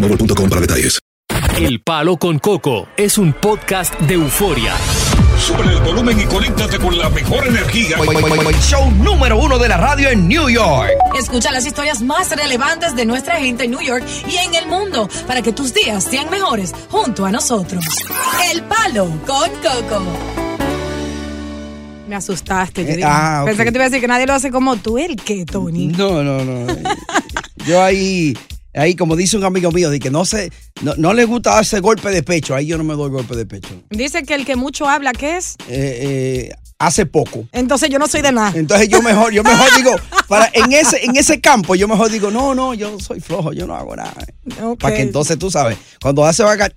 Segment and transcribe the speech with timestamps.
[0.00, 0.98] boostmobile.com para detalles.
[1.56, 4.74] El Palo con Coco es un podcast de euforia.
[5.38, 7.96] Sube el volumen y conéctate con la mejor energía.
[8.60, 10.90] Show número uno de la radio en New York.
[11.18, 15.08] Escucha las historias más relevantes de nuestra gente en New York y en el mundo
[15.26, 17.84] para que tus días sean mejores junto a nosotros.
[18.52, 20.02] El Palo con Coco.
[22.08, 23.08] Me asustaste, yo Eh, dije.
[23.08, 23.42] ah.
[23.44, 25.88] Pensé que te iba a decir que nadie lo hace como tú, el que, Tony.
[25.88, 26.66] No, no, no.
[27.66, 28.36] Yo ahí,
[28.78, 30.50] ahí como dice un amigo mío, de que no se,
[30.82, 32.54] no, no le gusta darse golpe de pecho.
[32.54, 33.70] Ahí yo no me doy golpe de pecho.
[33.90, 35.56] Dice que el que mucho habla, ¿qué es?
[35.68, 37.44] Eh, eh, hace poco.
[37.50, 38.52] Entonces yo no soy de nada.
[38.54, 39.90] Entonces yo mejor, yo mejor digo,
[40.28, 43.66] para, en ese, en ese campo, yo mejor digo, no, no, yo soy flojo, yo
[43.66, 44.14] no hago nada.
[44.78, 46.70] Para que entonces tú sabes, cuando hace vaca,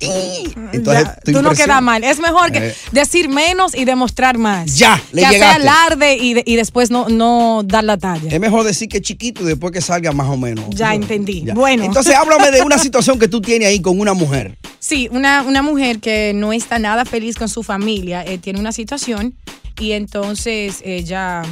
[0.73, 2.03] entonces Ya, tú no quedas mal.
[2.03, 2.75] Es mejor que Eh.
[2.91, 4.75] decir menos y demostrar más.
[4.75, 5.61] Ya, le que hacer llegaste.
[5.61, 8.29] alarde y, de- y después no, no dar la talla.
[8.33, 10.65] Es mejor decir que es chiquito y después que salga más o menos.
[10.69, 11.43] Ya entendí.
[11.45, 11.53] Ya.
[11.53, 11.83] Bueno.
[11.83, 14.57] Entonces háblame de una situación que tú tienes ahí con una mujer.
[14.79, 18.71] Sí, una, una mujer que no está nada feliz con su familia, eh, tiene una
[18.71, 19.35] situación
[19.79, 21.43] y entonces ella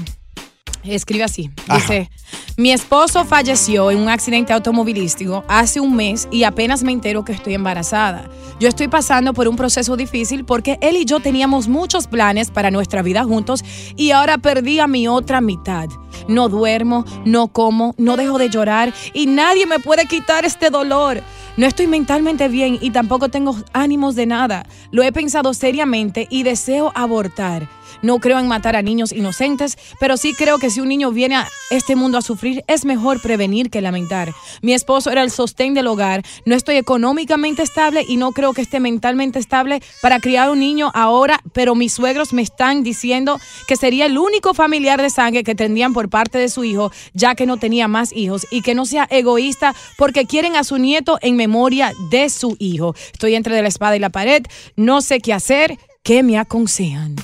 [0.83, 1.49] escribe así.
[1.73, 2.09] Dice,
[2.57, 7.31] mi esposo falleció en un accidente automovilístico hace un mes y apenas me entero que
[7.31, 8.29] estoy embarazada.
[8.59, 12.71] Yo estoy pasando por un proceso difícil porque él y yo teníamos muchos planes para
[12.71, 13.63] nuestra vida juntos
[13.95, 15.87] y ahora perdí a mi otra mitad.
[16.27, 21.21] No duermo, no como, no dejo de llorar y nadie me puede quitar este dolor.
[21.55, 24.65] No estoy mentalmente bien y tampoco tengo ánimos de nada.
[24.91, 27.67] Lo he pensado seriamente y deseo abortar.
[28.01, 31.35] No creo en matar a niños inocentes, pero sí creo que si un niño viene
[31.35, 34.33] a este mundo a sufrir, es mejor prevenir que lamentar.
[34.61, 38.61] Mi esposo era el sostén del hogar, no estoy económicamente estable y no creo que
[38.61, 43.75] esté mentalmente estable para criar un niño ahora, pero mis suegros me están diciendo que
[43.75, 47.45] sería el único familiar de sangre que tendrían por parte de su hijo, ya que
[47.45, 51.35] no tenía más hijos, y que no sea egoísta porque quieren a su nieto en
[51.35, 52.95] memoria de su hijo.
[53.11, 54.43] Estoy entre la espada y la pared,
[54.75, 57.15] no sé qué hacer, ¿qué me aconsejan?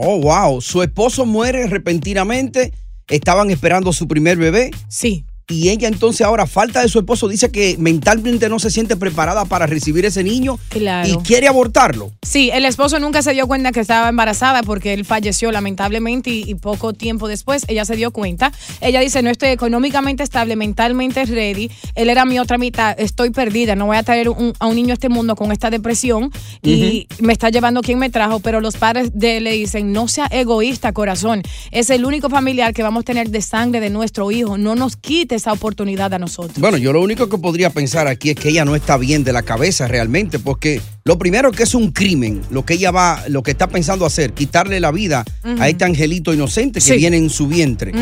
[0.00, 0.60] Oh, wow.
[0.60, 2.72] Su esposo muere repentinamente.
[3.08, 4.70] Estaban esperando su primer bebé.
[4.88, 5.24] Sí.
[5.50, 9.46] Y ella entonces ahora, falta de su esposo, dice que mentalmente no se siente preparada
[9.46, 11.08] para recibir ese niño Claro.
[11.08, 12.12] y quiere abortarlo.
[12.22, 16.42] Sí, el esposo nunca se dio cuenta que estaba embarazada porque él falleció lamentablemente y,
[16.50, 18.52] y poco tiempo después ella se dio cuenta.
[18.82, 21.70] Ella dice, no estoy económicamente estable, mentalmente ready.
[21.94, 24.90] Él era mi otra mitad, estoy perdida, no voy a traer un- a un niño
[24.90, 26.30] a este mundo con esta depresión
[26.62, 30.08] y me está llevando quien me trajo, pero los padres de él le dicen, no
[30.08, 31.40] sea egoísta, corazón.
[31.70, 34.58] Es el único familiar que vamos a tener de sangre de nuestro hijo.
[34.58, 36.58] No nos quite esa oportunidad a nosotros.
[36.58, 39.32] Bueno, yo lo único que podría pensar aquí es que ella no está bien de
[39.32, 43.42] la cabeza realmente, porque lo primero que es un crimen, lo que ella va, lo
[43.42, 45.24] que está pensando hacer, quitarle la vida
[45.58, 46.96] a este angelito inocente que Sí.
[46.96, 47.92] viene en su vientre.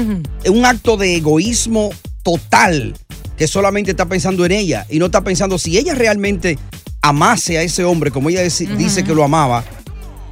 [0.43, 1.91] Es un acto de egoísmo
[2.23, 2.95] total
[3.37, 6.59] que solamente está pensando en ella y no está pensando si ella realmente
[7.03, 9.65] amase a ese hombre como ella dice que lo amaba.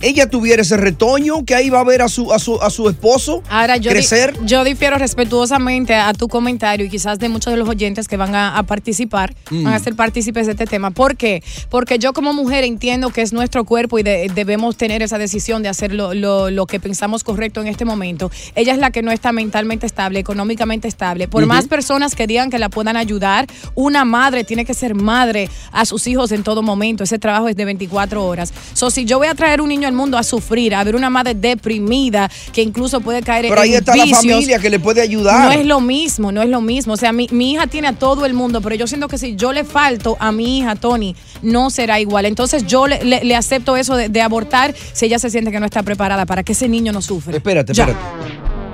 [0.04, 2.88] Ella tuviera ese retoño que ahí va a ver a su, a su, a su
[2.88, 4.34] esposo Ahora, yo, di- crecer.
[4.44, 8.34] yo difiero respetuosamente a tu comentario y quizás de muchos de los oyentes que van
[8.34, 9.64] a, a participar, Mm.
[9.64, 10.90] van a ser partícipes de este tema.
[10.90, 11.42] ¿Por qué?
[11.70, 15.62] Porque yo como mujer entiendo que es nuestro cuerpo y de- debemos tener esa decisión
[15.62, 18.30] de hacer lo, lo- lo que pensamos correcto en este momento.
[18.54, 21.26] Ella es la que no está mentalmente estable, económicamente estable.
[21.28, 25.48] Por más personas que digan que la puedan ayudar, una madre tiene que ser madre
[25.72, 27.04] a sus hijos en todo momento.
[27.04, 28.52] Ese trabajo es de 24 horas.
[28.74, 31.10] So, si yo voy a traer un niño al mundo a sufrir, a ver una
[31.10, 35.00] madre deprimida que incluso puede caer Pero en ahí está la familia que le puede
[35.00, 35.44] ayudar.
[35.46, 36.92] no es lo mismo, no es lo mismo.
[36.92, 39.36] O sea, mi, mi hija tiene a todo el mundo, pero yo siento que si
[39.36, 42.26] yo le falto a mi hija, Tony, no será igual.
[42.26, 45.60] Entonces yo le, le- le acepto eso de, de abortar si ella se siente que
[45.60, 47.36] no está preparada para que ese niño no sufra.
[47.36, 47.86] Espérate, Ya.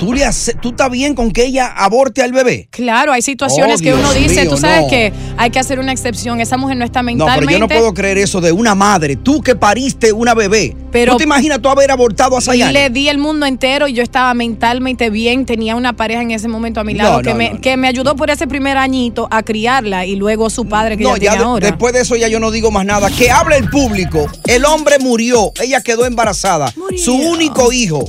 [0.01, 2.69] ¿Tú, le hace- ¿Tú estás bien con que ella aborte al bebé?
[2.71, 4.89] Claro, hay situaciones Oh, que uno dice, mío, tú sabes no.
[4.89, 6.41] que hay que hacer una excepción.
[6.41, 7.47] Esa mujer no está No, mentalmente.
[7.47, 9.17] pero yo no puedo creer eso de una madre.
[9.17, 10.75] Tú que pariste una bebé.
[10.91, 12.73] Pero- ¿Tú te imaginas tú haber abortado a Sayani?
[12.73, 15.45] Le di el mundo entero y yo estaba mentalmente bien.
[15.47, 17.61] Tenía una pareja en ese momento a mi No, lado no, que, me, no, no.
[17.61, 21.11] que me ayudó por ese primer añito a criarla y luego su padre que No,
[21.17, 21.67] ya ya tiene de- ahora.
[21.69, 23.09] después de eso ya yo no digo más nada.
[23.11, 24.27] Que hable el público.
[24.47, 26.73] El hombre murió, ella quedó embarazada.
[26.97, 28.09] Su único hijo.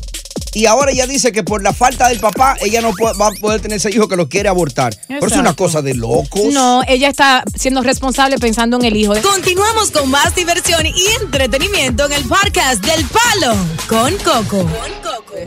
[0.54, 3.32] Y ahora ella dice que por la falta del papá, ella no puede- va a
[3.40, 4.94] poder tener ese hijo que lo quiere abortar.
[5.08, 5.64] Pero es una Exacto.
[5.64, 6.42] cosa de locos.
[6.54, 9.14] No, ella está siendo responsable pensando en el hijo.
[9.22, 13.56] Continuamos con más diversión y entretenimiento en el podcast del Palo
[13.88, 14.68] con Coco.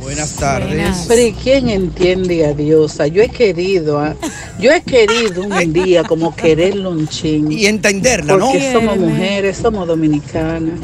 [0.00, 1.04] Buenas tardes.
[1.06, 3.06] Pero ¿y quién entiende a Diosa?
[3.06, 4.16] Yo he querido, ah,
[4.58, 7.52] yo he querido un día como quererlo un ching.
[7.52, 8.46] Y entenderla, ¿no?
[8.50, 10.80] Porque somos mujeres, somos dominicanas.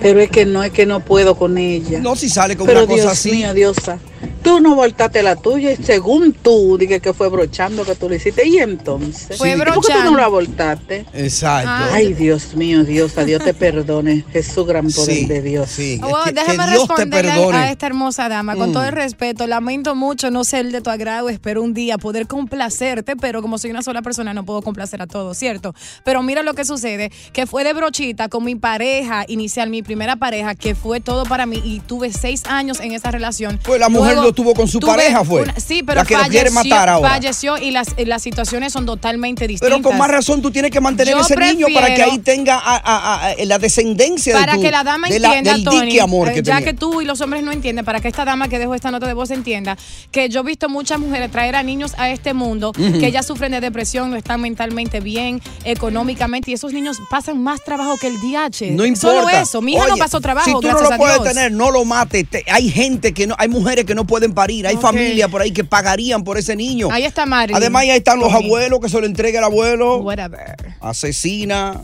[0.00, 2.00] Pero es que no es que no puedo con ella.
[2.00, 3.33] No, si sale con Pero una cosa Dios así.
[3.34, 4.00] Mío, Diosa.
[4.42, 8.14] Tú no voltaste la tuya y según tú dije que fue brochando que tú lo
[8.14, 8.46] hiciste.
[8.46, 11.06] Y entonces, Fue ¿Y ¿por qué tú no la voltaste?
[11.14, 11.70] Exacto.
[11.92, 14.24] Ay, Dios mío, Diosa, Dios te perdone.
[14.32, 15.70] Jesús, gran poder Sí, de Dios.
[15.70, 16.00] Sí.
[16.02, 18.54] Oh, déjame responderle a, a esta hermosa dama.
[18.56, 18.72] Con Mm.
[18.72, 21.28] todo el respeto, lamento mucho no ser de tu agrado.
[21.28, 25.06] Espero un día poder complacerte, pero como soy una sola persona, no puedo complacer a
[25.06, 25.74] todos, ¿cierto?
[26.04, 30.16] Pero mira lo que sucede: que fue de brochita con mi pareja inicial, mi primera
[30.16, 33.58] pareja, que fue todo para mí y tuve seis años en esa relación.
[33.64, 35.42] Pues la mujer lo tuvo con su pareja, fue.
[35.42, 37.08] una- sí, pero La que lo falleció, quiere matar ahora.
[37.10, 39.76] falleció y las, las situaciones son totalmente distintas.
[39.76, 42.56] Pero con más razón tú tienes que mantener Yo ese niño para que ahí tenga
[42.56, 45.64] a- a- a- la descendencia para de tu- que la dama de la- entienda, del
[45.64, 46.72] Tony, dique amor eh, que ya tenía.
[46.72, 49.06] que tú y los hombres no entienden, para que esta dama que dejó esta nota
[49.06, 49.76] de voz entienda,
[50.10, 53.52] que yo he visto muchas mujeres traer a niños a este mundo que ellas sufren
[53.52, 58.20] de depresión, no están mentalmente bien, económicamente, y esos niños pasan más trabajo que el
[58.20, 58.70] DH.
[58.72, 59.20] No importa.
[59.22, 59.60] Solo eso.
[59.62, 62.28] Mi hija no pasó trabajo, Si tú no lo puedes tener, no lo mates.
[62.28, 65.52] Te- hay gente que no, hay mujeres que no pueden parir, hay familias por ahí
[65.52, 66.88] que pagarían por ese niño.
[66.90, 67.56] Ahí está Marilyn.
[67.56, 69.98] Además, ahí están los abuelos que se lo entrega el abuelo.
[69.98, 70.56] Whatever.
[70.80, 71.80] Asesina.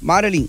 [0.00, 0.48] Marilyn.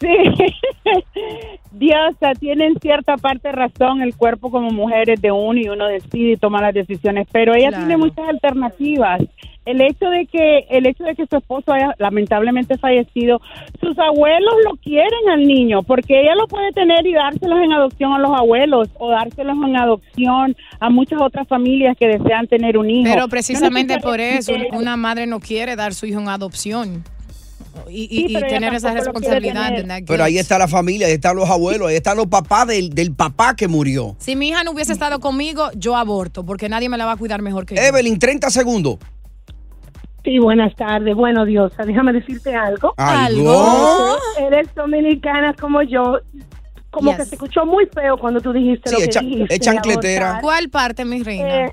[0.00, 0.06] Sí.
[1.72, 6.36] Diosa, tienen cierta parte razón el cuerpo como mujeres de uno y uno decide y
[6.36, 7.86] toma las decisiones, pero ella Claro.
[7.86, 9.20] tiene muchas alternativas.
[9.66, 13.40] El hecho de que el hecho de que su esposo haya lamentablemente fallecido,
[13.78, 18.12] sus abuelos lo quieren al niño, porque ella lo puede tener y dárselos en adopción
[18.14, 22.90] a los abuelos o dárselos en adopción a muchas otras familias que desean tener un
[22.90, 23.10] hijo.
[23.12, 27.04] Pero No precisamente por eso, una madre no quiere dar su hijo en adopción.
[27.88, 29.72] Y, y- Sí, y pero ella tener esa responsabilidad.
[30.06, 33.12] Pero ahí está la familia, ahí están los abuelos, ahí están los papás del, del
[33.14, 34.16] papá que murió.
[34.18, 37.16] Si mi hija no hubiese estado conmigo, yo aborto, porque nadie me la va a
[37.16, 37.82] cuidar mejor que yo.
[37.82, 38.98] Evelyn, 30 segundos.
[40.24, 41.14] Sí, buenas tardes.
[41.14, 42.92] Bueno, Diosa, déjame decirte algo.
[42.98, 44.16] ¿Algo?
[44.38, 46.18] Eres dominicana como yo.
[46.90, 47.18] Como Yes.
[47.20, 49.54] que se escuchó muy feo cuando tú dijiste Sí, lo que echa- dijiste.
[49.54, 50.24] es chancletera.
[50.30, 50.42] abortar.
[50.42, 51.66] ¿Cuál parte, mi reina?
[51.66, 51.72] Eh,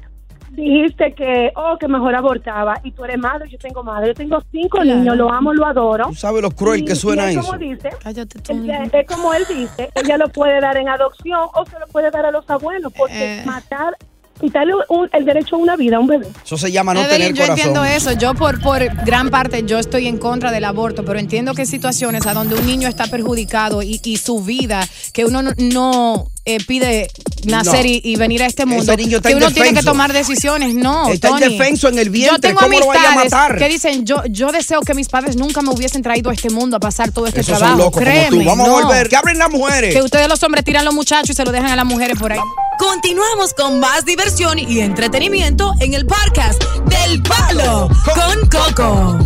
[0.52, 2.76] dijiste que, oh, que mejor abortaba.
[2.84, 4.08] Y tú eres madre, yo tengo madre.
[4.08, 4.98] Yo tengo cinco Claro.
[5.00, 6.06] niños, lo amo, lo adoro.
[6.08, 7.48] Tú sabes lo cruel Y- que suena y es eso.
[7.48, 11.66] Como dice, Cállate es, es como él dice, ella lo puede dar en adopción o
[11.66, 12.92] se lo puede dar a los abuelos.
[12.98, 13.44] Porque Eh.
[13.46, 13.96] matar,
[14.40, 16.28] quitarle un- el derecho a una vida a un bebé.
[16.46, 17.98] Eso se llama no Evelyn, tener yo entiendo corazón.
[17.98, 18.12] eso.
[18.20, 21.68] Yo por, por gran parte yo estoy en contra del aborto, pero entiendo que hay
[21.68, 26.28] situaciones a donde un niño está perjudicado y, y su vida, que uno no, no,
[26.46, 27.10] eh, pide
[27.46, 27.92] nacer No.
[27.92, 30.74] y, y venir a este mundo, Ese niño está que uno tiene que tomar decisiones.
[30.76, 31.46] No, Está Tony.
[31.46, 33.58] indefenso en el vientre, Yo tengo ¿cómo lo vaya a amistades matar?
[33.58, 36.78] que dicen, yo, yo deseo que mis padres nunca me hubiesen traído a este mundo
[36.78, 37.78] a pasar todo este Esos son trabajo.
[37.80, 38.50] locos como Créeme, tú.
[38.50, 39.10] Vamos a volver.
[39.10, 39.94] Que abren las mujeres.
[39.94, 42.32] Que ustedes los hombres tiran los muchachos y se lo dejan a las mujeres por
[42.32, 42.40] ahí.
[42.78, 49.18] Continuamos con más diversión y entretenimiento en el podcast del Palo con Coco.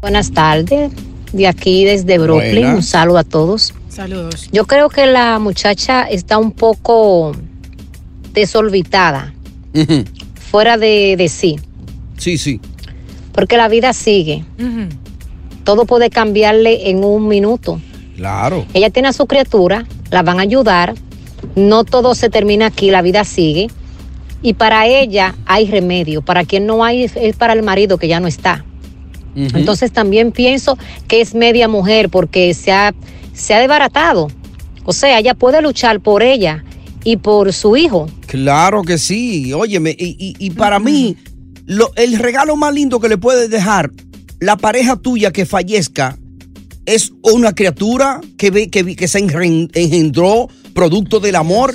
[0.00, 0.92] Buenas tardes,
[1.32, 3.74] de aquí desde Brooklyn, un saludo a todos.
[3.88, 4.48] Saludos.
[4.52, 7.32] Yo creo que la muchacha está un poco
[8.32, 9.34] desorbitada,
[10.50, 11.58] fuera de, de sí,
[12.16, 12.60] Sí, sí.
[13.32, 14.44] porque la vida sigue.
[15.64, 17.80] Todo puede cambiarle en un minuto.
[18.16, 18.64] Claro.
[18.74, 20.94] Ella tiene a su criatura, la van a ayudar,
[21.56, 23.68] no todo se termina aquí, la vida sigue.
[24.42, 28.20] Y para ella hay remedio, para quien no hay es- para el marido que ya
[28.20, 28.64] no está.
[29.36, 30.76] Entonces también pienso
[31.06, 32.92] que es media mujer porque se ha,
[33.32, 34.28] se ha desbaratado.
[34.84, 36.64] O sea, ella puede luchar por ella
[37.04, 38.08] y por su hijo.
[38.26, 39.52] Claro que sí.
[39.52, 41.16] Óyeme, y, y- y para mí,
[41.66, 43.90] lo- el regalo más lindo que le puedes dejar
[44.40, 46.18] la pareja tuya que fallezca
[46.86, 51.74] es una criatura que, ve, que, que se engen- engendró producto del amor.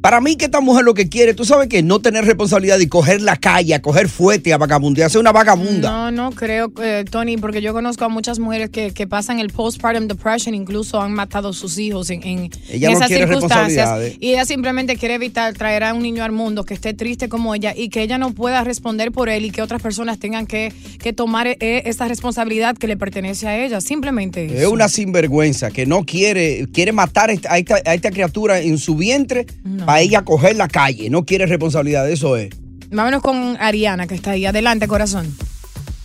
[0.00, 2.86] Para mí que esta mujer lo que quiere, tú sabes que no tener responsabilidad y
[2.88, 5.90] coger la calle, a coger fuete, a vagabundear, ser una vagabunda.
[5.90, 9.48] No, no creo, eh, Tony, porque yo conozco a muchas mujeres que, que pasan el
[9.50, 14.12] postpartum depression, incluso han matado a sus hijos en, en- Ella en no esas circunstancias.
[14.20, 17.54] Y ella simplemente quiere evitar traer a un niño al mundo que esté triste como
[17.54, 20.70] ella y que ella no pueda responder por él y que otras personas tengan que,
[20.98, 23.80] que tomar eh, esa responsabilidad que le pertenece a ella.
[23.80, 24.70] Simplemente Es eso.
[24.70, 28.78] una sinvergüenza que no quiere, quiere matar a esta, a esta- a esta criatura en
[28.78, 29.46] su vientre
[29.84, 31.10] para ella coger la calle.
[31.10, 32.50] No quiere responsabilidad, eso es.
[32.90, 34.46] Vámonos con Ariana, que está ahí.
[34.46, 35.26] Adelante, corazón.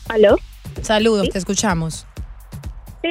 [0.09, 0.35] ¿Aló?
[0.81, 2.05] Saludos, te escuchamos.
[3.01, 3.09] Sí,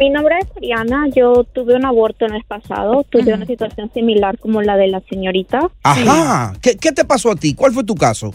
[0.00, 1.06] mi nombre es Ariana.
[1.14, 3.04] Yo tuve un aborto el mes pasado.
[3.10, 5.60] Tuve una situación similar como la de la señorita.
[5.82, 6.54] Ajá.
[6.62, 7.54] ¿Qué, qué te pasó a ti?
[7.54, 8.32] ¿Cuál fue tu caso?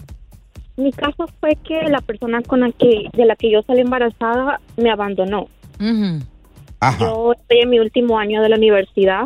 [0.78, 4.60] Mi caso fue que la persona con la que de la que yo salí embarazada
[4.78, 5.48] me abandonó.
[6.80, 7.06] Ajá.
[7.06, 9.24] Yo estoy en mi último año de la universidad.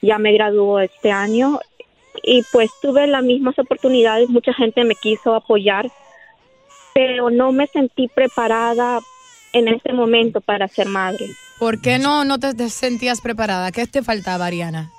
[0.00, 1.60] Ya me graduó este año
[2.22, 4.28] y pues tuve las mismas oportunidades.
[4.28, 5.90] Mucha gente me quiso apoyar,
[6.94, 9.00] pero no me sentí preparada
[9.52, 11.26] en ese momento para ser madre.
[11.58, 13.72] ¿Por qué no, no te, te sentías preparada?
[13.72, 14.92] ¿Qué te faltaba, Ariana?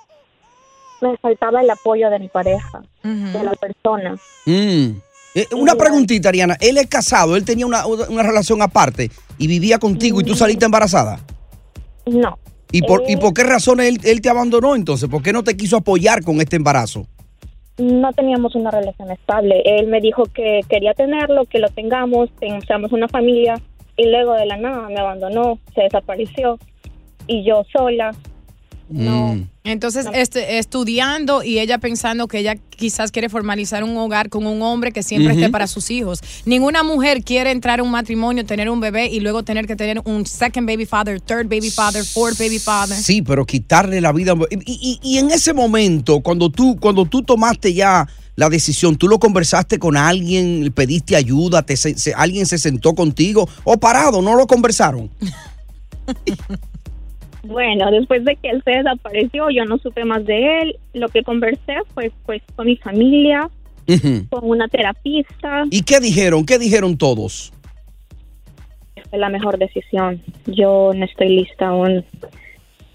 [1.02, 4.18] Me faltaba el apoyo de mi pareja, de la persona.
[4.46, 4.90] Mm.
[5.36, 6.58] Eh, una preguntita, Ariana.
[6.60, 10.66] Él es casado, él tenía una, una relación aparte y vivía contigo y tú saliste
[10.66, 11.20] embarazada.
[12.06, 12.38] No.
[12.72, 15.10] ¿Y por, ¿Y Eh, por qué razón él, él te abandonó entonces?
[15.10, 17.08] ¿Por qué no te quiso apoyar con este embarazo?
[17.78, 19.62] No teníamos una relación estable.
[19.66, 23.56] Él me dijo que quería tenerlo, que lo tengamos, tengamos una familia
[23.96, 26.60] y luego de la nada me abandonó, se desapareció
[27.28, 28.12] y yo sola.
[29.70, 34.62] Entonces, este, estudiando y ella pensando que ella quizás quiere formalizar un hogar con un
[34.62, 36.22] hombre que siempre esté para sus hijos.
[36.46, 40.02] Ninguna mujer quiere entrar a un matrimonio, tener un bebé y luego tener que tener
[40.06, 42.98] un second baby father, third baby father, fourth baby father.
[42.98, 44.34] Sí, pero quitarle la vida.
[44.66, 49.08] Y, y- y en ese momento, cuando tú, cuando tú tomaste ya la decisión, ¿tú
[49.10, 54.22] lo conversaste con alguien, le pediste ayuda, te se- alguien se sentó contigo o parado,
[54.22, 55.10] no lo conversaron?
[57.44, 60.76] Bueno, después de que él se desapareció, yo no supe más de él.
[60.94, 63.50] Lo que conversé fue pues con mi familia,
[64.30, 65.64] con una terapista.
[65.72, 66.46] ¿Y qué dijeron?
[66.46, 67.54] ¿Qué dijeron todos?
[69.10, 70.22] Fue la mejor decisión.
[70.46, 72.06] Yo no estoy lista aún.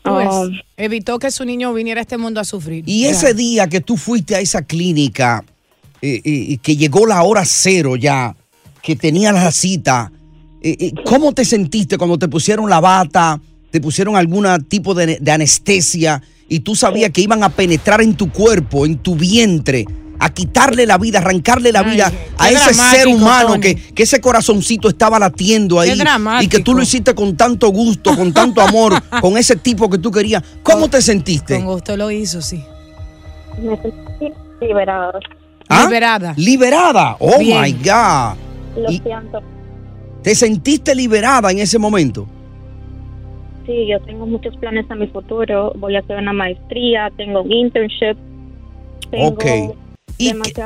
[0.03, 2.85] Pues, Um, evitó que su niño viniera a este mundo a sufrir.
[2.87, 5.43] Y ese día que tú fuiste a esa clínica,
[6.03, 8.37] eh, eh, y que llegó la hora cero ya,
[8.83, 10.13] que tenías la cita,
[10.61, 13.41] eh, eh, ¿cómo te sentiste cuando te pusieron la bata,
[13.75, 18.14] te pusieron algún tipo de, de anestesia y tú sabías que iban a penetrar en
[18.14, 19.85] tu cuerpo, en tu vientre?
[20.21, 24.88] A quitarle la vida, arrancarle la vida a ese ser humano que, que ese corazoncito
[24.88, 25.93] estaba latiendo ahí.
[26.40, 29.99] y que tú lo hiciste con tanto gusto, con tanto amor, con ese tipo que
[29.99, 30.45] tú querías.
[30.62, 31.57] ¿Cómo te sentiste?
[31.57, 32.62] Con gusto lo hizo, sí.
[33.61, 35.19] me sentí liberada.
[35.69, 35.83] ¿Ah?
[35.83, 36.35] Liberada.
[36.37, 37.16] Liberada.
[37.19, 37.61] Oh Bien.
[37.61, 38.37] my God.
[38.76, 39.40] Lo Y- siento.
[40.23, 42.28] ¿Te sentiste liberada en ese momento?
[43.66, 45.73] Sí, yo tengo muchos planes a mi futuro.
[45.76, 48.16] Voy a hacer una maestría, tengo un internship.
[49.11, 49.44] Tengo Ok.
[50.18, 50.64] ¿Y qué.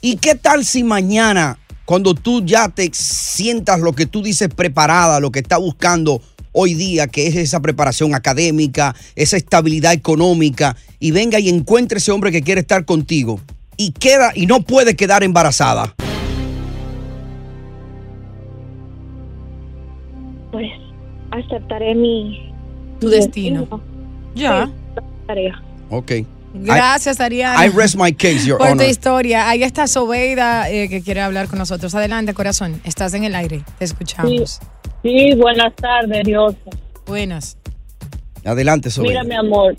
[0.00, 5.20] ¿Y qué tal si mañana, cuando tú ya te sientas lo que tú dices preparada,
[5.20, 6.20] lo que estás buscando
[6.52, 12.12] hoy día, que es esa preparación académica, esa estabilidad económica, y venga y encuentre ese
[12.12, 13.40] hombre que quiere estar contigo
[13.76, 15.94] y queda y no puede quedar embarazada?
[21.38, 22.52] Aceptaré mi.
[23.00, 23.80] Tu mi destino.
[24.34, 24.66] Ya.
[24.66, 25.48] Sí.
[25.90, 26.12] Ok.
[26.54, 27.66] Gracias, Ariana.
[27.66, 28.84] I rest my case, Your por Honor.
[28.84, 29.48] tu historia.
[29.48, 31.94] Ahí está Sobeida eh, que quiere hablar con nosotros.
[31.94, 32.80] Adelante, corazón.
[32.84, 33.62] Estás en el aire.
[33.78, 34.60] Te escuchamos.
[35.02, 36.54] Sí, buenas tardes, Dios.
[37.06, 37.58] Buenas.
[38.44, 39.24] Adelante, Sobeida.
[39.24, 39.76] Mira, mi amor,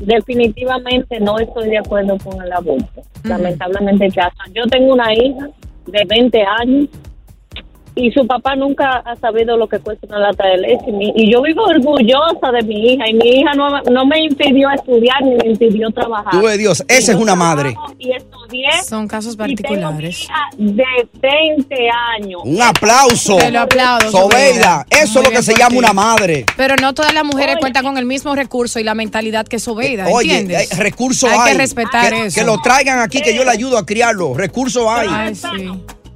[0.00, 3.02] definitivamente no estoy de acuerdo con el aborto.
[3.22, 4.42] Lamentablemente, casa.
[4.54, 5.50] Yo tengo una hija
[5.86, 6.88] de 20 años
[7.94, 10.84] y su papá nunca ha sabido lo que cuesta una lata de leche.
[11.14, 14.70] Y Y yo vivo orgullosa de mi hija y mi hija no, no me impidió
[14.70, 16.30] estudiar ni me impidió trabajar.
[16.32, 17.74] Tú ves, Dios, Y esa es yo una madre.
[17.98, 18.68] Y estudié.
[18.88, 20.22] Son casos y tengo mi particulares.
[20.24, 21.76] hija de 20
[22.16, 22.40] años.
[22.44, 23.36] Un aplauso.
[23.36, 24.86] Te lo aplaudo, Sobeida.
[24.90, 25.78] Eso es lo que se llama ti.
[25.78, 26.46] una madre.
[26.56, 30.06] Pero no todas las mujeres cuentan con el mismo recurso y la mentalidad que Sobeida,
[30.08, 30.72] Oye, ¿entiendes?
[30.72, 31.38] hay- recursos hay.
[31.38, 31.52] hay.
[31.52, 32.40] que respetar que, eso.
[32.40, 34.34] que lo traigan aquí, que yo le ayudo a criarlo.
[34.34, 35.08] Recursos hay.
[35.10, 35.48] Ay, sí.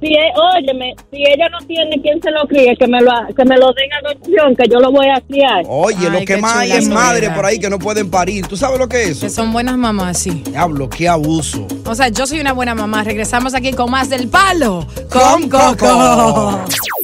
[0.05, 3.57] Si, óyeme, si ella no tiene quien se lo críe, que me lo, que me
[3.57, 5.63] lo den adopción, que yo lo voy a criar.
[5.67, 7.33] Oye, lo Ay, que qué más hay es Sobeida.
[7.33, 8.45] por ahí que no pueden parir.
[8.45, 10.43] ¿Tú sabes lo que es Que son buenas mamás, sí.
[10.45, 11.65] Diablo, qué abuso.
[11.87, 13.03] O sea, yo soy una buena mamá.
[13.03, 16.63] Regresamos aquí con más del palo con Coco.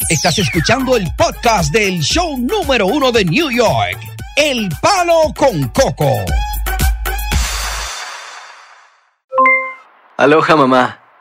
[0.10, 3.98] Estás escuchando el podcast del show número uno de New York.
[4.36, 6.08] El Palo con Coco.
[10.18, 11.00] Aloha mamá,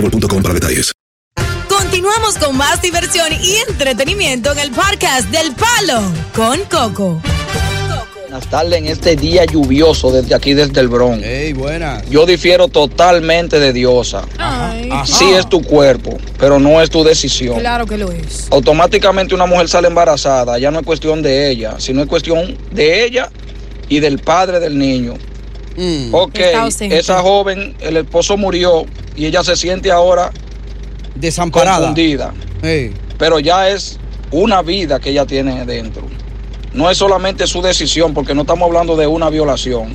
[0.00, 0.92] boostmobile.com para detalles.
[1.68, 6.02] Continuamos con más diversión y entretenimiento en el podcast del Palo
[6.34, 7.20] con Coco.
[8.28, 11.24] Buenas tardes en este día lluvioso desde aquí, desde el Bronx.
[11.24, 12.02] Ey, buena.
[12.10, 14.26] Yo difiero totalmente de Diosa.
[14.36, 17.58] Ay, Sí es tu cuerpo, pero no es tu decisión.
[17.58, 18.48] Claro que lo es.
[18.50, 23.04] Automáticamente una mujer sale embarazada, ya no es cuestión de ella, sino es cuestión de
[23.04, 23.30] ella
[23.88, 25.14] y del padre del niño.
[26.12, 26.98] Ok, Está ausente.
[26.98, 28.84] esa joven, el esposo murió
[29.16, 30.30] y ella se siente ahora
[31.14, 31.78] Desamparada.
[31.78, 32.34] confundida.
[33.18, 33.98] Pero ya es
[34.30, 36.02] una vida que ella tiene dentro.
[36.72, 39.94] No es solamente su decisión, porque no estamos hablando de una violación.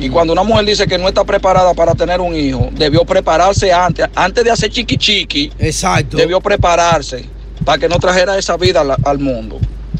[0.00, 3.72] Y cuando una mujer dice que no está preparada para tener un hijo, debió prepararse
[3.72, 5.52] antes, antes de hacer chiqui chiqui.
[5.58, 6.16] Exacto.
[6.16, 7.24] Debió prepararse
[7.64, 9.58] para que no trajera esa vida al, al mundo.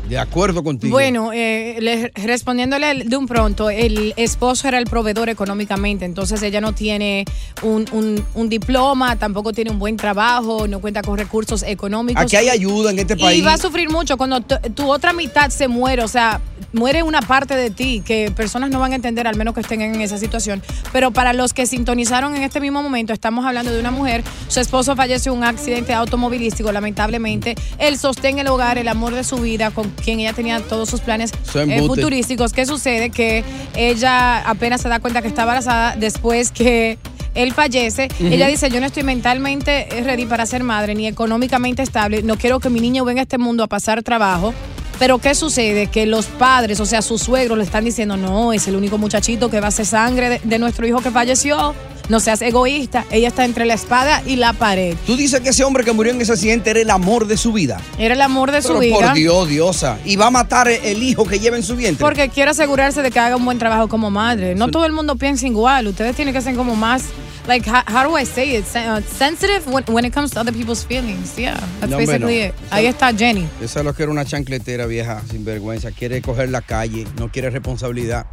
[0.09, 0.93] De acuerdo contigo.
[0.93, 6.61] Bueno, eh, le- respondiéndole de un pronto, el esposo era el proveedor económicamente, entonces ella
[6.61, 7.25] no tiene
[7.63, 12.23] un, un- un diploma, tampoco tiene un buen trabajo, no cuenta con recursos económicos.
[12.23, 13.39] Aquí hay ayuda en este país.
[13.39, 16.41] Y va a sufrir mucho cuando tu, tu otra mitad se muere, o sea,
[16.75, 19.81] muere una parte de ti que personas no van a entender, al menos que estén
[19.81, 20.63] en esa situación.
[20.93, 24.61] Pero para los que sintonizaron en este mismo momento, estamos hablando de una mujer, su
[24.61, 27.55] esposo falleció en un accidente automovilístico, lamentablemente.
[27.79, 31.01] Él sostén el hogar, el amor de su vida, con quien ella tenía todos sus
[31.01, 32.53] planes eh, futurísticos.
[32.53, 33.11] ¿Qué sucede?
[33.11, 33.45] Que
[33.77, 36.99] ella apenas se da cuenta que está embarazada después que
[37.35, 38.09] él fallece.
[38.21, 42.23] Ella dice, yo no estoy mentalmente ready para ser madre, ni económicamente estable.
[42.23, 44.55] No quiero que mi niño venga a este mundo a pasar trabajo.
[44.99, 45.89] Pero ¿qué sucede?
[45.89, 49.51] Que los padres, o sea, sus suegros le están diciendo, no, es el único muchachito
[49.51, 51.75] que va a ser sangre de, de nuestro hijo que falleció.
[52.09, 53.05] No seas egoísta.
[53.11, 54.95] Ella está entre la espada y la pared.
[55.07, 57.53] Tú dices que ese hombre que murió en ese accidente era el amor de su
[57.53, 57.81] vida.
[57.99, 58.95] Era el amor de su vida.
[58.97, 59.99] por Dios, diosa.
[60.05, 62.05] Y va a matar el hijo que lleva en su vientre.
[62.05, 64.55] Porque quiere asegurarse de que haga un buen trabajo como madre.
[64.55, 65.87] No todo el mundo piensa igual.
[65.87, 67.05] Ustedes tienen que ser como más,
[67.49, 68.65] like, how, how do I say it?
[68.75, 71.39] Uh, sensitive when, when it comes to other people's feelings.
[71.39, 72.45] Yeah, that's No, basically no.
[72.49, 72.55] it.
[72.71, 73.49] Ahí está Jenny.
[73.63, 75.91] Esa es lo que era una chancletera vieja, sin vergüenza.
[75.91, 78.27] Quiere coger la calle, no quiere responsabilidad.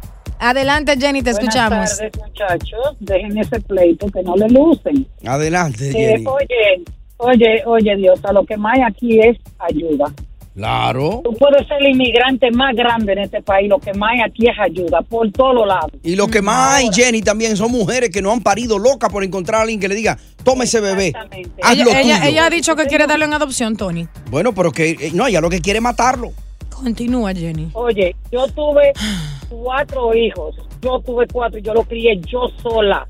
[0.52, 1.70] Adelante, Jenny, te escuchamos.
[1.70, 2.96] Buenas tardes, muchachos.
[2.98, 5.06] Dejen ese pleito que no le lucen.
[5.24, 6.24] Adelante, Eh, Jenny.
[6.26, 6.84] oye,
[7.18, 10.06] oye, oye, Dios, a lo que más hay aquí es ayuda.
[10.56, 11.20] Claro.
[11.24, 13.68] Tú puedes ser el inmigrante más grande en este país.
[13.70, 15.92] Lo que más hay aquí es ayuda por todos los lados.
[16.02, 19.22] Y lo que más hay, Jenny, también son mujeres que no han parido locas por
[19.22, 21.12] encontrar a alguien que le diga, tome ese bebé.
[21.62, 22.28] Hazlo Ella, ella- tuyo".
[22.30, 24.08] ella ha dicho que quiere darlo en adopción, Tony.
[24.28, 26.32] Bueno, pero que eh, no, ella lo que quiere es matarlo.
[26.82, 27.70] Continúa, Jenny.
[27.74, 28.92] Oye, yo tuve
[29.48, 30.56] cuatro hijos.
[30.80, 33.06] Yo tuve cuatro y yo los crié yo sola.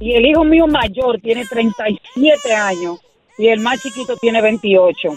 [0.00, 2.98] Y el hijo mío mayor tiene 37 años
[3.38, 5.08] y el más chiquito tiene 28.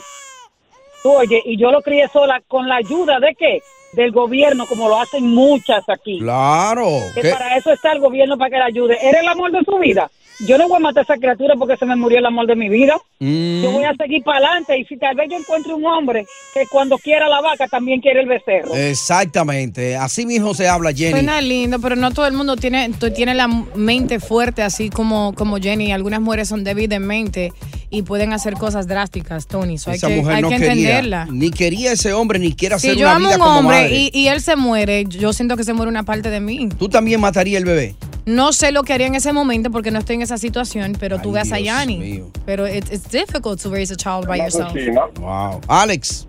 [1.02, 3.62] Tú, Oye, y yo lo crié sola con la ayuda de qué?
[3.94, 6.20] Del gobierno, como lo hacen muchas aquí.
[6.20, 6.86] Claro.
[7.16, 7.30] Que ¿Qué?
[7.32, 8.98] para eso está el gobierno, para que la ayude.
[9.02, 10.12] ¿Era el amor de su vida?
[10.48, 12.56] Yo no voy a matar a esa criatura porque se me murió el amor de
[12.56, 12.96] mi vida.
[13.20, 13.62] Mm.
[13.62, 16.66] Yo voy a seguir para adelante y si tal vez yo encuentre un hombre que
[16.68, 18.74] cuando quiera la vaca también quiere el becerro.
[18.74, 19.98] Exactamente.
[19.98, 21.12] Así mismo se habla, Jenny.
[21.12, 25.58] Suena lindo, pero no todo el mundo tiene, tiene la mente fuerte así como, como
[25.58, 25.92] Jenny.
[25.92, 27.54] Algunas mujeres son débiles de mente
[27.90, 29.78] y pueden hacer cosas drásticas, Tony.
[29.78, 31.28] So hay que, mujer hay no que quería, entenderla.
[31.32, 33.92] ni quería ese hombre, ni quiere hacer Si yo una amo vida a un hombre
[33.96, 36.70] y, y él se muere, yo siento que se muere una parte de mí.
[36.78, 37.96] Tú también matarías el bebé.
[38.26, 41.20] No sé lo que haría en ese momento porque no estoy en esa situación, pero
[41.20, 42.32] tú ves a mío.
[42.46, 44.72] Pero it- it's difficult to raise a child by yourself.
[45.20, 45.62] Wow.
[45.68, 46.28] Alex.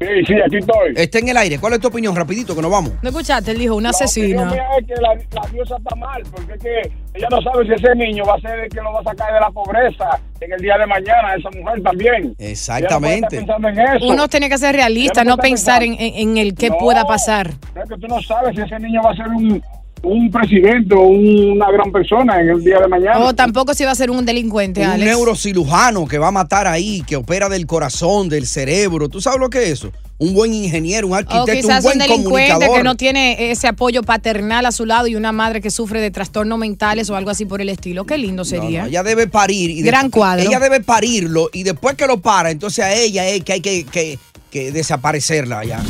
[0.00, 0.92] Sí, sí, aquí estoy.
[0.94, 1.58] Está en el aire.
[1.58, 2.14] ¿Cuál es tu opinión?
[2.14, 2.92] Rapidito, que nos vamos.
[3.02, 3.50] ¿No escuchaste?
[3.50, 4.44] Él dijo, una asesina.
[4.44, 7.72] mía es que la, la diosa está mal, porque es que ella no sabe si
[7.72, 10.08] ese niño va a ser el que lo va a sacar de la pobreza
[10.40, 12.34] en el día de mañana, esa mujer también.
[12.38, 13.36] Exactamente.
[13.38, 14.06] Ella no puede estar pensando en eso.
[14.12, 16.78] Uno tiene que ser realista, no pensar en, en- el que No.
[16.78, 17.48] pueda pasar.
[17.48, 19.60] Es que tú no sabes si ese niño va a ser un,
[20.02, 23.18] un presidente o una gran persona en el día de mañana.
[23.20, 25.10] O tampoco si va a ser un delincuente, Un Alex.
[25.10, 29.08] neurocirujano que va a matar ahí, que opera del corazón, del cerebro.
[29.08, 29.92] ¿Tú sabes lo que es eso?
[30.20, 32.76] Un buen ingeniero, un O arquitecto, un quizás buen un delincuente comunicador.
[32.78, 36.10] que no tiene ese apoyo paternal a su lado y una madre que sufre de
[36.10, 38.04] trastornos mentales o algo así por el estilo.
[38.04, 38.82] Qué lindo sería.
[38.82, 39.70] No, ella debe parir.
[39.70, 40.48] Y Gran después- cuadro.
[40.48, 43.84] Ella debe parirlo y después que lo para, entonces a ella es que hay que,
[43.84, 44.18] que-
[44.50, 45.82] que desaparecerla ya.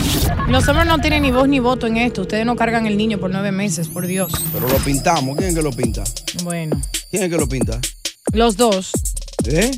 [0.49, 2.23] Los hombres no tienen ni voz ni voto en esto.
[2.23, 4.33] Ustedes no cargan el niño por nueve meses, por Dios.
[4.53, 5.37] Pero lo pintamos.
[5.37, 6.05] ¿Quién es que lo pinta?
[6.42, 7.81] Bueno, ¿Quién es que lo pinta?
[8.33, 8.92] los dos.
[9.47, 9.71] ¿Eh?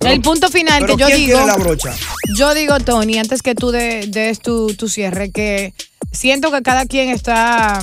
[0.00, 1.46] el punto final pero que yo ¿quién digo.
[1.46, 1.94] la brocha?
[2.36, 5.74] Yo digo, Tony, antes que tú de- des tu, tu cierre, que
[6.10, 7.78] siento que cada quien está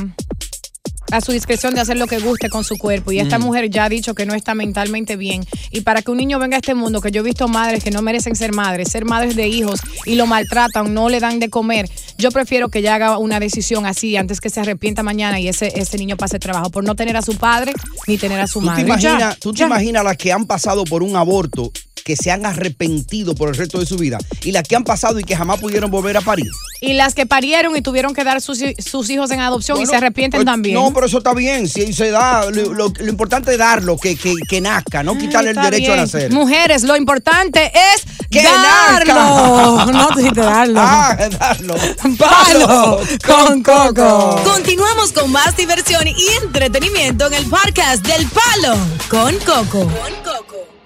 [1.12, 3.12] a su discreción de hacer lo que guste con su cuerpo.
[3.12, 3.44] Y esta Mm.
[3.44, 5.46] mujer ya ha dicho que no está mentalmente bien.
[5.72, 7.92] Y para que un niño venga a este mundo, que yo he visto madres que
[7.92, 11.50] no merecen ser madres, ser madres de hijos y lo maltratan, no le dan de
[11.50, 15.48] comer, yo prefiero que ella haga una decisión así antes que se arrepienta mañana y
[15.48, 17.74] ese, ese niño pase trabajo por no tener a su padre
[18.08, 18.84] ni tener a su ¿Tú madre.
[18.84, 19.66] te Ya, imaginas, tú te ya.
[19.68, 21.72] imaginas las que han pasado por un aborto
[22.10, 25.20] que se han arrepentido por el resto de su vida y las que han pasado
[25.20, 26.48] y que jamás pudieron volver a parir?
[26.82, 29.96] Y las que parieron y tuvieron que dar sus, sus hijos en adopción y se
[29.96, 30.74] arrepienten pues, también.
[30.76, 31.68] No, pero eso está bien.
[31.68, 35.52] Si se da, lo, lo- lo importante es darlo, que, que, que nazca, no quitarle
[35.52, 36.00] el derecho bien.
[36.00, 36.32] a nacer.
[36.32, 39.14] Mujeres, lo importante es ¡Que darlo.
[39.14, 39.92] nazca!
[40.00, 40.80] No te dijiste darlo.
[40.82, 41.76] Ah, darlo.
[42.18, 44.42] Palo con coco.
[44.44, 48.76] Continuamos con más diversión y entretenimiento en el podcast del Palo
[49.10, 49.88] con Coco.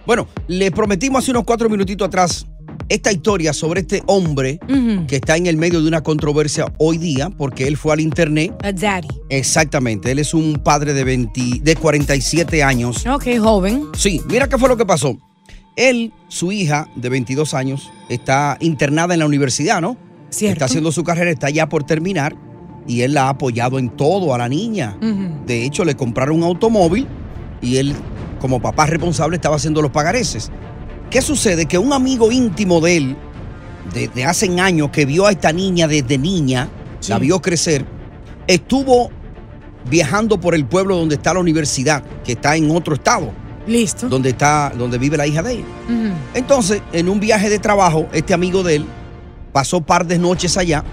[0.05, 2.45] Bueno, les prometimos hace unos cuatro minutitos atrás
[2.89, 4.59] esta historia sobre este hombre
[5.07, 8.53] que está en el medio de una controversia hoy día porque él fue al internet.
[8.63, 9.07] A daddy.
[9.29, 13.05] Exactamente, él es un padre de, 20, de 47 años.
[13.07, 13.87] Ok, joven.
[13.97, 15.17] Sí, mira qué fue lo que pasó.
[15.75, 19.97] Él, su hija de 22 años, está internada en la universidad, ¿no?
[20.29, 20.53] Cierto.
[20.53, 22.35] Está haciendo su carrera, está ya por terminar
[22.87, 24.97] y él la ha apoyado en todo a la niña.
[25.45, 27.07] De hecho, le compraron un automóvil
[27.61, 27.95] y él,
[28.43, 30.51] como papá responsable, estaba haciendo los pagareces.
[31.09, 31.65] ¿Qué sucede?
[31.65, 33.15] Que un amigo íntimo de él,
[33.93, 36.67] de, de hace años, que vio a esta niña desde niña,
[37.07, 37.85] la vio crecer,
[38.45, 39.11] estuvo
[39.89, 43.31] viajando por el pueblo donde está la universidad, que está en otro estado.
[43.65, 44.09] Listo.
[44.09, 45.63] Donde está, donde vive la hija de él.
[46.33, 48.85] Entonces, en un viaje de trabajo, este amigo de él
[49.53, 50.83] pasó par de noches allá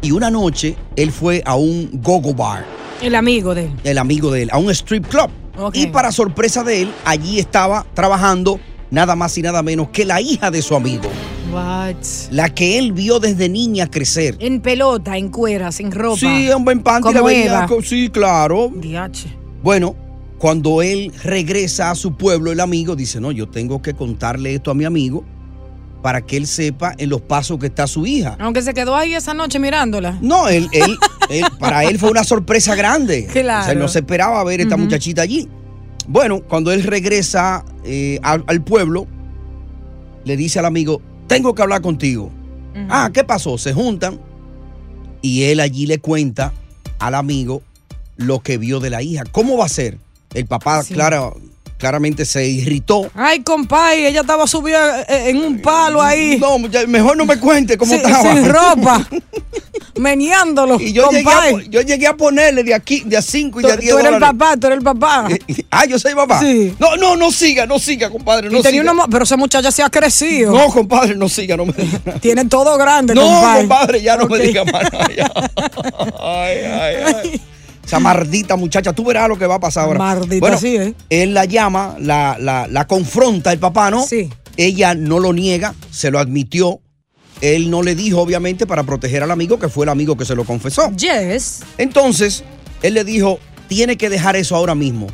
[0.00, 2.64] y una noche él fue a un gogo bar,
[3.02, 3.72] El amigo de él.
[3.82, 5.28] el amigo de él, a un strip club.
[5.74, 10.20] Y para sorpresa de él, allí estaba trabajando nada más y nada menos que la
[10.20, 11.08] hija de su amigo,
[11.52, 11.96] What?
[12.30, 14.36] la que él vio desde niña crecer.
[14.40, 16.18] En pelota, en cueras, en ropa.
[16.18, 18.70] Sí, en panty, la veía sí, claro.
[18.74, 19.28] Diache.
[19.62, 19.94] Bueno,
[20.38, 24.70] cuando él regresa a su pueblo, el amigo dice, no, yo tengo que contarle esto
[24.70, 25.24] a mi amigo
[26.02, 28.36] para que él sepa en los pasos que está su hija.
[28.40, 30.18] Aunque se quedó ahí esa noche mirándola.
[30.22, 30.96] No, él, él,
[31.28, 33.26] él- para él fue una sorpresa grande.
[33.26, 33.60] Claro.
[33.60, 35.48] O sea, él no se esperaba ver esta muchachita allí.
[36.08, 39.06] Bueno, cuando él regresa eh, al, al pueblo,
[40.24, 42.30] le dice al amigo, tengo que hablar contigo.
[42.88, 43.58] Ah, ¿qué pasó?
[43.58, 44.18] Se juntan
[45.22, 46.52] y él allí le cuenta
[46.98, 47.62] al amigo
[48.16, 49.24] lo que vio de la hija.
[49.30, 49.98] ¿Cómo va a ser?
[50.34, 50.94] El papá, Sí.
[50.94, 51.36] claro,
[51.80, 53.10] claramente se irritó.
[53.14, 56.38] Ay, compay, ella estaba subida eh, en un palo ahí.
[56.38, 58.32] No, mejor no me cuente cómo Sin- estaba.
[58.34, 59.08] sin ropa.
[59.96, 60.80] Meneándolo.
[60.80, 63.72] Y yo llegué, a, yo llegué a ponerle de aquí, de a 5 y de
[63.72, 65.28] a 10 tú eres el papá, tú eres el papá.
[65.70, 66.40] Ah, yo soy papá.
[66.40, 66.74] Sí.
[66.78, 68.48] No, no, no siga, no siga, compadre.
[68.50, 68.92] No y tenía siga.
[68.92, 70.52] una pero esa muchacha se ha crecido.
[70.52, 71.98] No, compadre, no siga, no me diga.
[72.20, 73.22] Tiene todo grande, No,
[73.56, 74.84] compadre, ya no me diga más.
[75.16, 75.30] ya.
[76.18, 77.40] Ay, ay, ay.
[77.90, 79.98] Esa maldita muchacha, tú verás lo que va a pasar ahora.
[79.98, 80.94] Maldita, bueno, sí, ¿eh?
[81.10, 84.06] Él la llama, la, la, la confronta el papá, ¿no?
[84.06, 84.30] Sí.
[84.56, 86.80] Ella no lo niega, se lo admitió.
[87.40, 90.36] Él no le dijo, obviamente, para proteger al amigo, que fue el amigo que se
[90.36, 90.90] lo confesó.
[90.94, 91.62] Yes.
[91.78, 92.44] Entonces,
[92.82, 95.08] él le dijo, tiene que dejar eso ahora mismo.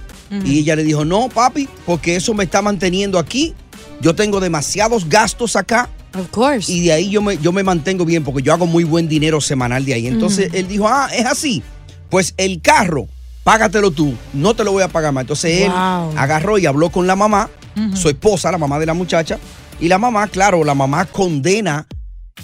[0.45, 3.55] Y ella le dijo, no, papi, porque eso me está manteniendo aquí.
[4.03, 5.89] Yo tengo demasiados gastos acá.
[6.19, 6.71] Of course.
[6.71, 9.41] Y de ahí yo me, yo me mantengo bien porque yo hago muy buen dinero
[9.41, 10.07] semanal de ahí.
[10.09, 11.63] Entonces él dijo, ah, es así.
[12.11, 13.09] Pues el carro,
[13.45, 15.23] págatelo tú, no te lo voy a pagar más.
[15.23, 16.15] Entonces él Wow.
[16.17, 17.51] agarró y habló con la mamá,
[17.95, 19.39] su esposa, la mamá de la muchacha.
[19.81, 21.87] Y la mamá, claro, la mamá condena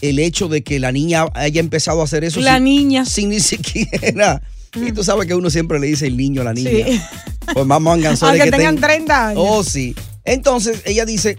[0.01, 2.41] el hecho de que la niña haya empezado a hacer eso.
[2.41, 3.05] La sin- niña.
[3.07, 4.43] Sin ni siquiera.
[4.75, 6.71] Y tú sabes que uno siempre le dice el niño a la niña.
[6.71, 7.01] Sí.
[7.53, 9.43] Pues más Aunque que tengan ten- 30 años.
[9.47, 9.95] Oh, sí.
[10.25, 11.39] Entonces ella dice,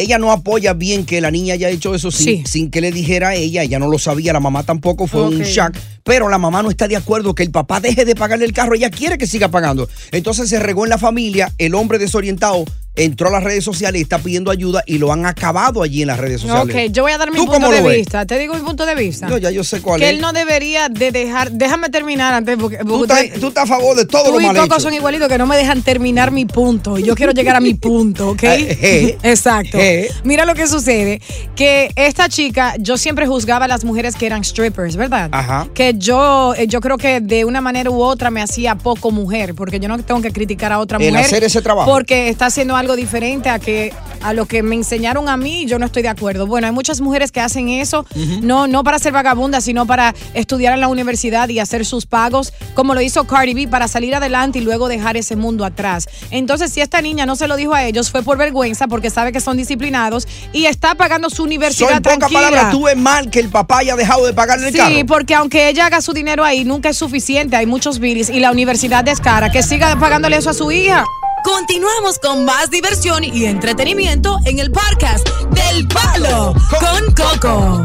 [0.00, 2.42] ella no apoya bien que la niña haya hecho eso sin, Sí.
[2.46, 5.40] sin que le dijera a ella, ella no lo sabía, la mamá tampoco, fue un
[5.42, 8.52] shock, pero la mamá no está de acuerdo que el papá deje de pagarle el
[8.52, 9.88] carro, ella quiere que siga pagando.
[10.12, 12.64] Entonces se regó en la familia, el hombre desorientado
[12.96, 16.18] entró a las redes sociales, está pidiendo ayuda y lo han acabado allí en las
[16.18, 16.74] redes sociales.
[16.74, 18.26] Ok, yo voy a dar mi ¿Tú punto de vista.
[18.26, 19.28] Te digo mi punto de vista.
[19.28, 20.14] No, ya yo sé cuál que es.
[20.14, 21.50] él no debería de dejar.
[21.52, 22.78] Déjame terminar antes porque.
[22.78, 24.74] tú, porque estás, usted- tú estás a favor de todo Tú lo y mal Coco
[24.74, 24.80] hecho.
[24.80, 26.98] son igualitos que no me dejan terminar mi punto.
[26.98, 28.42] Y yo quiero llegar a mi punto, ¿ok?
[28.42, 29.18] Eh, eh.
[29.22, 29.78] Exacto.
[29.78, 30.10] Eh.
[30.24, 31.22] Mira lo que sucede.
[31.56, 35.28] Que esta chica, yo siempre juzgaba a las mujeres que eran strippers, ¿verdad?
[35.32, 35.68] Ajá.
[35.74, 39.78] Que yo, yo creo que de una manera u otra me hacía poco mujer, porque
[39.80, 41.24] yo no tengo que criticar a otra El mujer.
[41.26, 41.90] hacer ese trabajo.
[41.90, 45.78] Porque está haciendo algo diferente a que a lo que me enseñaron a mí, yo
[45.78, 46.46] no estoy de acuerdo.
[46.46, 48.04] Bueno, hay muchas mujeres que hacen eso,
[48.42, 52.52] no, no para ser vagabundas, sino para estudiar en la universidad y hacer sus pagos,
[52.74, 56.06] como lo hizo Cardi B, para salir adelante y luego dejar ese mundo atrás.
[56.30, 59.32] Entonces, si esta niña no se lo dijo a ellos, fue por vergüenza, porque sabe
[59.32, 62.40] que son disciplinados y está pagando su universidad pocas tranquila.
[62.40, 65.06] palabras, tú ves mal que el papá haya dejado de pagarle el Sí, carro.
[65.06, 67.56] porque aunque ella haga su dinero ahí, nunca es suficiente.
[67.56, 69.50] Hay muchos bills y la universidad es cara.
[69.50, 71.04] Que siga pagándole eso a su hija.
[71.44, 77.84] Continuamos con más diversión y entretenimiento en el podcast del Palo con Coco.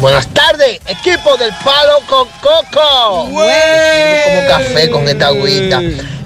[0.00, 3.24] Buenas tardes, equipo del Palo con Coco.
[3.24, 5.80] Como café con esta agüita.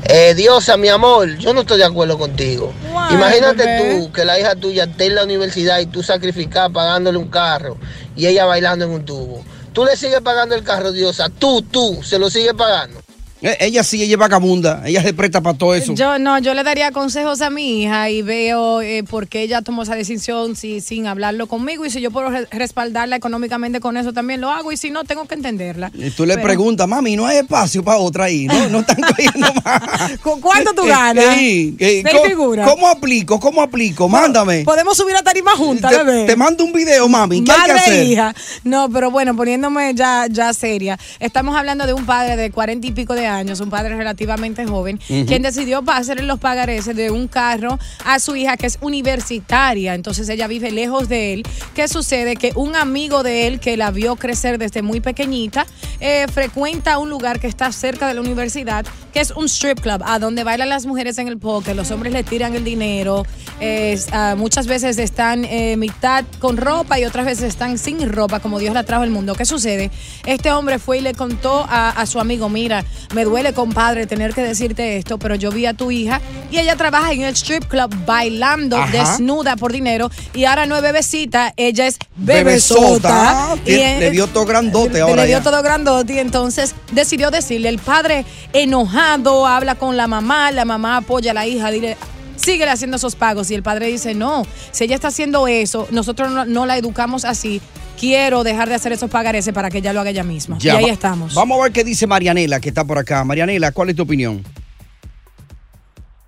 [0.05, 2.73] Eh, Diosa, mi amor, yo no estoy de acuerdo contigo.
[3.11, 3.95] Imagínate bebé.
[3.95, 7.77] tú que la hija tuya esté en la universidad y tú sacrificas pagándole un carro
[8.15, 9.45] y ella bailando en un tubo.
[9.73, 11.29] Tú le sigues pagando el carro, Diosa.
[11.31, 13.02] Tú, tú, se lo sigues pagando.
[13.43, 15.95] Eh, Ella sí, ella es vagabunda, ella se presta para todo eso.
[15.95, 19.63] Yo no, yo le daría consejos a mi hija y veo eh, por qué ella
[19.63, 23.97] tomó esa decisión si, sin hablarlo conmigo y si yo puedo re- respaldarla económicamente con
[23.97, 25.91] eso también lo hago y si no tengo que entenderla.
[25.95, 28.69] Y tú le Pero- preguntas, mami, no hay espacio para otra ahí, ¿no?
[28.69, 29.83] No están cogiendo más.
[30.23, 31.37] ¿Cu- ¿Cuánto tú ganas?
[31.37, 32.03] Sí, eh,
[32.37, 32.65] ¿cómo-.
[32.65, 33.41] ¿Cómo aplico?
[33.41, 34.09] ¿Cómo aplico?
[34.09, 34.63] Mándame.
[34.65, 36.25] Podemos subir a tarima juntas, Te, bebé.
[36.27, 37.43] te mando un video, mami.
[37.43, 38.07] ¿Qué hay que Madre hacer?
[38.07, 38.35] hija.
[38.65, 40.99] No, pero bueno, poniéndome ya, ya seria.
[41.19, 44.99] Estamos hablando de un padre de cuarenta y pico de años, un padre relativamente joven,
[45.07, 49.95] quien decidió hacerle los pagareces de un carro a su hija que es universitaria.
[49.95, 51.43] Entonces ella vive lejos de él.
[51.75, 52.37] ¿Qué sucede?
[52.37, 55.67] Que un amigo de él que la vio crecer desde muy pequeñita
[56.01, 60.03] eh, frecuenta un lugar que está cerca de la universidad, que es un strip club,
[60.05, 63.25] a donde bailan las mujeres en el poker, los hombres le tiran el dinero.
[63.61, 68.41] es, ah, muchas veces están eh, mitad con ropa y otras veces están sin ropa,
[68.41, 69.35] como Dios la trajo al mundo.
[69.35, 69.91] ¿Qué sucede?
[70.27, 74.35] Este hombre fue y le contó a, a su amigo, mira, me duele, compadre, tener
[74.35, 77.65] que decirte esto, pero yo vi a tu hija y ella trabaja en el strip
[77.65, 78.91] club bailando Ajá.
[78.91, 83.57] desnuda por dinero y ahora no es bebecita, ella es Bebesota.
[83.65, 85.43] Y, le dio todo grandote le ahora dio ya.
[85.43, 90.99] todo grandote y entonces decidió decirle, el padre enojado habla con la mamá, la mamá
[90.99, 91.97] apoya a la hija, dile,
[92.45, 96.31] síguele haciendo esos pagos y el padre dice, no, si ella está haciendo eso, nosotros
[96.31, 97.61] no, no la educamos así,
[97.99, 100.59] quiero dejar de hacer esos pagareces para que ella lo haga ella misma.
[100.59, 101.35] Ya, y ahí estamos.
[101.35, 103.25] Vamos a ver qué dice Marianela, que está por acá.
[103.25, 104.43] Marianela, ¿cuál es tu opinión?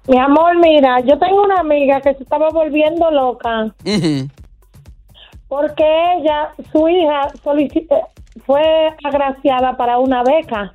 [0.07, 3.74] Mi amor, mira, yo tengo una amiga que se estaba volviendo loca
[5.55, 5.85] porque
[6.18, 8.03] ella, su hija, eh,
[8.44, 8.62] fue
[9.05, 10.74] agraciada para una beca.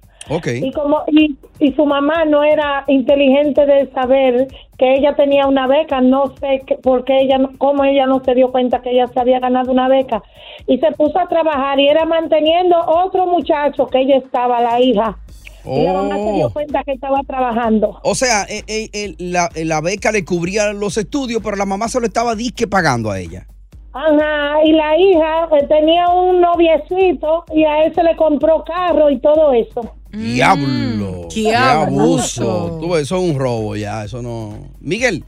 [0.64, 5.68] Y como y, y su mamá no era inteligente de saber que ella tenía una
[5.68, 9.08] beca, no sé qué- por qué ella, cómo ella no se dio cuenta que ella
[9.08, 10.22] se había ganado una beca
[10.68, 15.18] y se puso a trabajar y era manteniendo otro muchacho que ella estaba, la hija.
[15.66, 16.54] Y la mamá se dio Oh.
[16.54, 18.00] cuenta que estaba trabajando.
[18.04, 21.90] O sea, eh, eh, eh, la, la beca le cubría los estudios, pero la mamá
[21.90, 23.46] se lo estaba disque pagando a ella.
[23.92, 29.10] Ajá, y la hija eh, tenía un noviecito y a él se le compró carro
[29.10, 29.96] y todo eso.
[30.12, 31.28] Diablo.
[31.34, 32.78] qué abuso.
[32.80, 34.54] Tú, eso es un robo ya, eso no.
[34.80, 35.24] Miguel.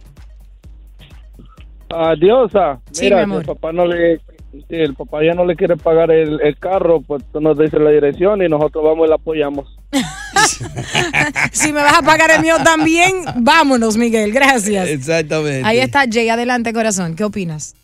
[1.89, 3.41] Adiosa, Sí, mira, mi amor.
[3.41, 4.17] el papá no le,
[4.51, 7.79] si el papá ya no le quiere pagar el, el carro, pues tú nos dices
[7.81, 9.77] la dirección y nosotros vamos y la apoyamos.
[11.51, 14.31] Si me vas a pagar el mío también, vámonos, Miguel.
[14.31, 14.87] Gracias.
[14.89, 15.67] Exactamente.
[15.67, 16.29] Ahí está Jay.
[16.29, 17.15] Adelante, corazón.
[17.15, 17.75] ¿Qué opinas?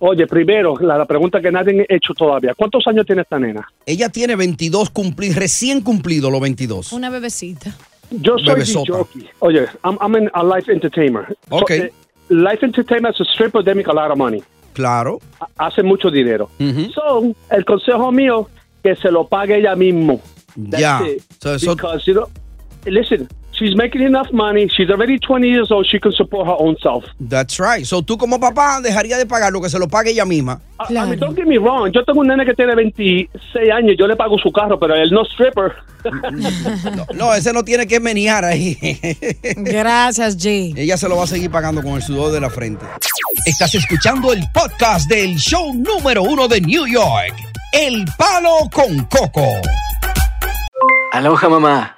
[0.00, 2.54] Oye, primero, la, la pregunta que nadie ha hecho todavía.
[2.54, 3.66] ¿Cuántos años tiene esta nena?
[3.84, 6.92] Ella tiene 22 cumplidos, recién cumplido los 22.
[6.92, 7.74] Una bebecita.
[8.10, 9.26] Yo soy jockey.
[9.40, 11.36] Oye, I'm, I'm an- a life entertainer.
[11.50, 11.68] Ok.
[11.68, 11.92] So, eh,
[12.30, 14.42] life entertainer es a stripper, they make a lot of money.
[14.72, 15.18] Claro.
[15.40, 16.48] Ha- Hace mucho dinero.
[16.94, 18.48] So, el consejo mío,
[18.82, 20.20] que se lo pague ella mismo.
[20.70, 21.00] That's Ya.
[21.06, 21.22] it.
[21.42, 22.28] So- so- Because, you know,
[22.86, 23.28] listen,
[23.58, 24.68] she's making enough money.
[24.68, 25.86] She's already 20 years old.
[25.86, 27.04] She can support her own self.
[27.20, 27.84] That's right.
[27.84, 30.60] So tú como papá dejaría de pagar lo que se lo pague ella misma.
[30.88, 31.90] I mean, don't get me wrong.
[31.92, 33.96] Yo tengo un nene que tiene 26 años.
[33.98, 35.72] Yo le pago su carro, pero él no es stripper.
[37.14, 38.78] No, ese no tiene que menear ahí.
[39.56, 40.72] Gracias, Jay.
[40.76, 42.86] Ella se lo va a seguir pagando con el sudor de la frente.
[43.44, 47.34] Estás escuchando el podcast del show número uno de New York.
[47.72, 49.46] El Palo con Coco.
[51.12, 51.97] Aloha mamá.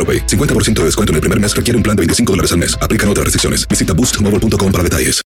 [0.01, 0.25] AroPay.
[0.25, 2.75] 50% de descuento en el primer mes requiere un plan de 25 dólares al mes.
[2.81, 3.67] Aplican otras restricciones.
[3.67, 5.21] Visita boostmobile.com para detalles.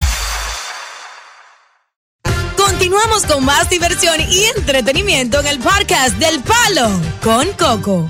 [2.57, 6.89] Continuamos con más diversión y entretenimiento en el podcast del Palo
[7.23, 8.09] con Coco.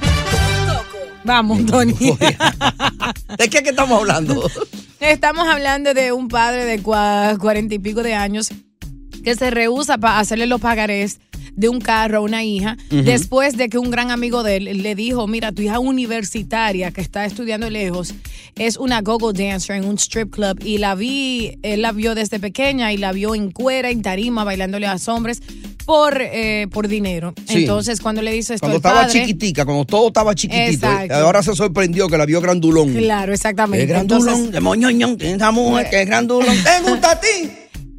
[1.24, 1.94] Vamos, Tony.
[3.38, 4.50] ¿De qué que estamos hablando?
[5.00, 8.50] Estamos hablando de un padre de cua- cuarenta y pico de años
[9.24, 11.20] que se rehúsa para hacerle los pagarés
[11.56, 14.96] de un carro a una hija después de que un gran amigo de él le
[14.96, 18.14] dijo, mira, tu hija universitaria que está estudiando lejos
[18.56, 22.40] es una go-go dancer en un strip club y la vi, él la vio desde
[22.40, 25.42] pequeña y la vio en cuera, en tarima, bailándole a los hombres
[25.86, 27.34] por, eh, por dinero.
[27.48, 27.60] Sí.
[27.60, 30.88] Entonces, cuando le dice esto Cuando estaba padre, chiquitica, cuando todo estaba chiquitito.
[30.88, 32.94] Eh, Ahora se sorprendió que la vio grandulón.
[32.94, 33.86] Claro, exactamente.
[33.86, 36.56] Grandulón, Entonces- de moñoñón, esa mujer que es grandulón.
[36.64, 37.28] ¿Te gusta a ti?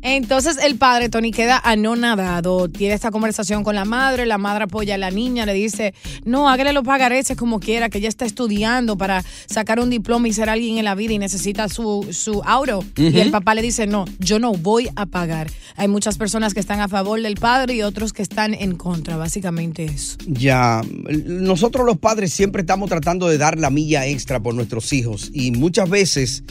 [0.08, 4.94] Entonces el padre, Tony, queda anonadado, tiene esta conversación con la madre, la madre apoya
[4.94, 8.96] a la niña, le dice, no, hágale los pagareces como quiera, que ella está estudiando
[8.96, 12.84] para sacar un diploma y ser alguien en la vida y necesita su, su auto.
[12.96, 15.50] Y el papá le dice, no, yo no voy a pagar.
[15.74, 19.16] Hay muchas personas que están a favor del padre y otros que están en contra,
[19.16, 20.18] básicamente eso.
[20.28, 20.82] Ya,
[21.24, 25.50] nosotros los padres siempre estamos tratando de dar la milla extra por nuestros hijos y
[25.50, 26.44] muchas veces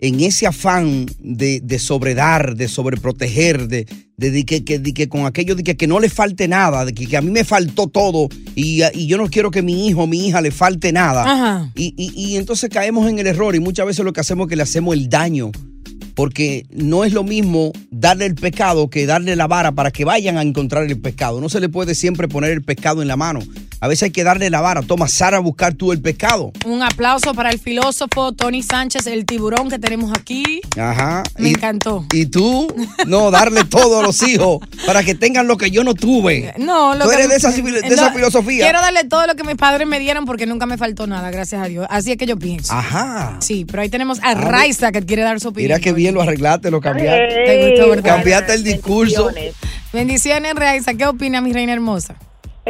[0.00, 5.08] en ese afán de, de sobredar, de sobreproteger, de, de, de que, que- de que
[5.08, 7.44] con aquello de que, que no le falte nada, de que, que a mí me
[7.44, 10.92] faltó todo y, y yo no quiero que mi hijo o mi hija le falte
[10.92, 11.24] nada.
[11.24, 11.72] Ajá.
[11.74, 14.50] Y, y- y entonces caemos en el error y muchas veces lo que hacemos es
[14.50, 15.50] que le hacemos el daño.
[16.18, 20.36] Porque no es lo mismo darle el pescado que darle la vara para que vayan
[20.36, 21.40] a encontrar el pescado.
[21.40, 23.38] No se le puede siempre poner el pescado en la mano.
[23.80, 24.82] A veces hay que darle la vara.
[24.82, 26.50] Toma, Sara, a buscar tú el pescado.
[26.66, 30.60] Un aplauso para el filósofo Tony Sánchez, el tiburón que tenemos aquí.
[30.76, 31.22] Ajá.
[31.38, 32.04] Me y, encantó.
[32.12, 32.66] Y tú,
[33.06, 36.52] no, darle todo a los hijos para que tengan lo que yo no tuve.
[36.58, 38.64] No, lo Tú que- eres de esa, de esa filosofía.
[38.64, 41.62] Quiero darle todo lo que mis padres me dieron porque nunca me faltó nada, gracias
[41.62, 41.86] a Dios.
[41.88, 42.72] Así es que yo pienso.
[42.72, 43.36] Ajá.
[43.38, 45.68] Sí, pero ahí tenemos a ve- Raiza que quiere dar su opinión.
[45.68, 47.44] Mira qué bien lo arreglaste, lo cambiaste.
[47.44, 48.02] Te gustó.
[48.02, 49.30] Cambiaste el discurso.
[49.92, 50.94] Bendiciones, Raiza.
[50.94, 52.16] ¿Qué opina mi reina hermosa?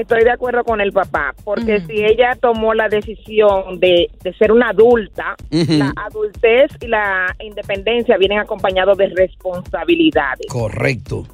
[0.00, 4.52] estoy de acuerdo con el papá, porque si ella tomó la decisión de, de ser
[4.52, 10.46] una adulta, la adultez y la independencia vienen acompañados de responsabilidades.
[10.48, 11.26] Correcto.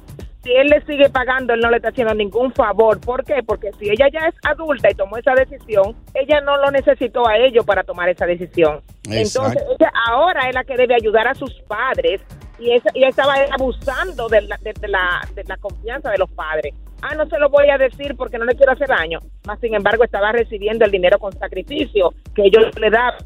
[0.45, 3.01] Si él le sigue pagando, él no le está haciendo ningún favor.
[3.01, 3.41] ¿Por qué?
[3.43, 7.35] Porque si ella ya es adulta y tomó esa decisión, ella no lo necesitó a
[7.35, 8.81] ellos para tomar esa decisión.
[9.09, 12.21] Entonces, ella ahora es la que debe ayudar a sus padres
[12.59, 16.19] y esa, y ella estaba abusando de la, de, de la, de la confianza de
[16.19, 16.75] los padres.
[17.01, 19.17] Ah, no se lo voy a decir porque no le quiero hacer daño.
[19.47, 23.17] Más sin embargo, estaba recibiendo el dinero con sacrificio que ellos le daban.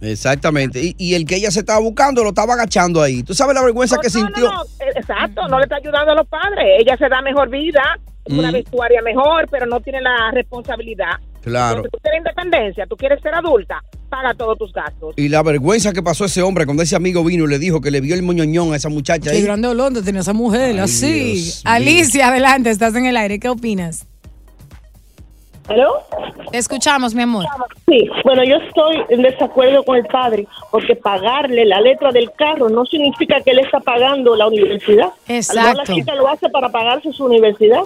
[0.00, 0.80] Exactamente.
[0.82, 3.22] Y, y el que ella se estaba buscando lo estaba agachando ahí.
[3.22, 4.44] ¿Tú sabes la vergüenza que sintió?
[4.50, 6.64] No, eh, exacto, no le está ayudando a los padres.
[6.80, 7.82] Ella se da mejor vida,
[8.26, 8.52] una Mm.
[8.54, 11.12] vestuaria mejor, pero no tiene la responsabilidad.
[11.42, 11.76] Claro.
[11.84, 15.14] Entonces, tú quieres independencia, tú quieres ser adulta, paga todos tus gastos.
[15.16, 17.90] Y la vergüenza que pasó ese hombre cuando ese amigo vino y le dijo que
[17.90, 19.42] le vio el moñoñón a esa muchacha Qué ahí.
[19.42, 21.12] grande olor tenía esa mujer, Ay, así.
[21.34, 21.72] Dios mío.
[21.72, 23.38] Alicia, adelante, estás en el aire.
[23.38, 24.06] ¿Qué opinas?
[25.68, 26.00] ¿Aló?
[26.50, 27.44] Te escuchamos, mi amor.
[27.86, 32.68] Sí, bueno, yo estoy en desacuerdo con el padre, porque pagarle la letra del carro
[32.70, 35.12] no significa que él está pagando la universidad.
[35.26, 35.78] Exacto.
[35.78, 37.82] la chica lo hace para pagarse su universidad.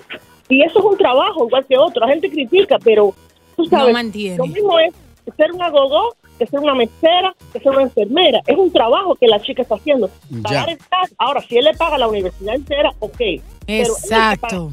[0.49, 2.01] Y eso es un trabajo, igual que otro.
[2.07, 3.15] La gente critica, pero
[3.57, 4.37] tú sabes, No mantiene.
[4.37, 4.93] lo mismo es
[5.37, 8.41] ser una gogó, que ser una mesera, que ser una enfermera.
[8.47, 10.09] Es un trabajo que la chica está haciendo.
[10.43, 11.13] Pagar el carro.
[11.19, 13.19] Ahora, si él le paga la universidad entera, ok.
[13.67, 13.93] Pero.
[13.95, 14.65] Exacto.
[14.67, 14.71] O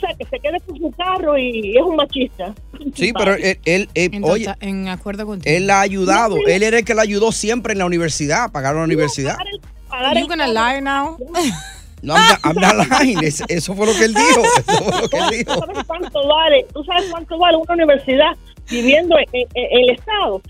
[0.00, 2.54] sea, que se quede con su carro y es un machista.
[2.94, 5.54] Sí, pero él, él- él- En, oye, tota- en acuerdo contigo.
[5.56, 6.36] él la ha ayudado.
[6.46, 9.36] Él era el que la ayudó siempre en la universidad, a pagar la universidad.
[10.14, 11.16] You gonna lie now?
[12.00, 13.18] No, I'm not, I'm not lying.
[13.24, 14.40] Es- Eso fue lo que él dijo.
[14.44, 15.52] Eso fue lo que él dijo.
[15.54, 16.66] ¿Tú sabes cuánto vale?
[16.72, 18.36] ¿Tú sabes cuánto vale una universidad
[18.70, 20.40] viviendo en, en- en el estado?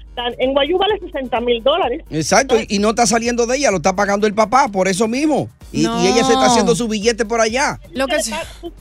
[0.40, 2.02] En Guayú vale 60 mil dólares.
[2.10, 5.08] Exacto, y, y no está saliendo de ella, lo está pagando el papá, por eso
[5.08, 5.48] mismo.
[5.72, 6.02] Y, No.
[6.02, 7.78] y ella se está haciendo su billete por allá.
[7.92, 8.16] Lo que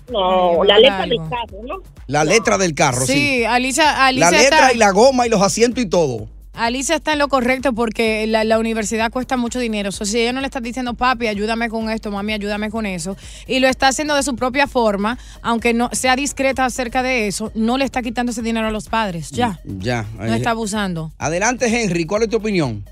[0.09, 1.75] No, la letra del carro, ¿no?
[2.07, 3.13] La letra del carro, sí.
[3.13, 6.27] Sí, Alicia, La Alicia letra está, y la goma y los asientos y todo.
[6.53, 9.89] Alicia está en lo correcto porque la, la universidad cuesta mucho dinero.
[9.89, 12.87] O sea, si ella no le está diciendo, papi, ayúdame con esto, mami, ayúdame con
[12.87, 13.15] eso,
[13.45, 17.51] y lo está haciendo de su propia forma, aunque no sea discreta acerca de eso,
[17.53, 19.29] no le está quitando ese dinero a los padres.
[19.29, 20.05] Ya, Ya.
[20.17, 21.11] no está abusando.
[21.19, 22.83] Adelante, Henry, ¿cuál es tu opinión?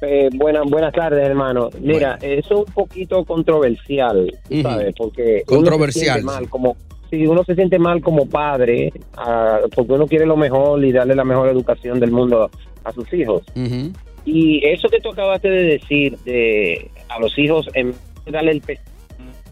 [0.00, 1.70] Eh, buenas, buenas tardes, hermano.
[1.80, 4.62] Mira, eso es un poquito controversial, Ujú.
[4.62, 4.94] ¿sabes?
[4.96, 6.76] Porque Controversial, uno se siente mal como
[7.10, 11.14] si uno se siente mal como padre, ah, porque uno quiere lo mejor y darle
[11.14, 12.50] la mejor educación del mundo
[12.84, 13.42] a sus hijos.
[14.26, 17.94] Y eso que tú acabaste de decir de a los hijos en
[18.30, 18.78] darle el pe-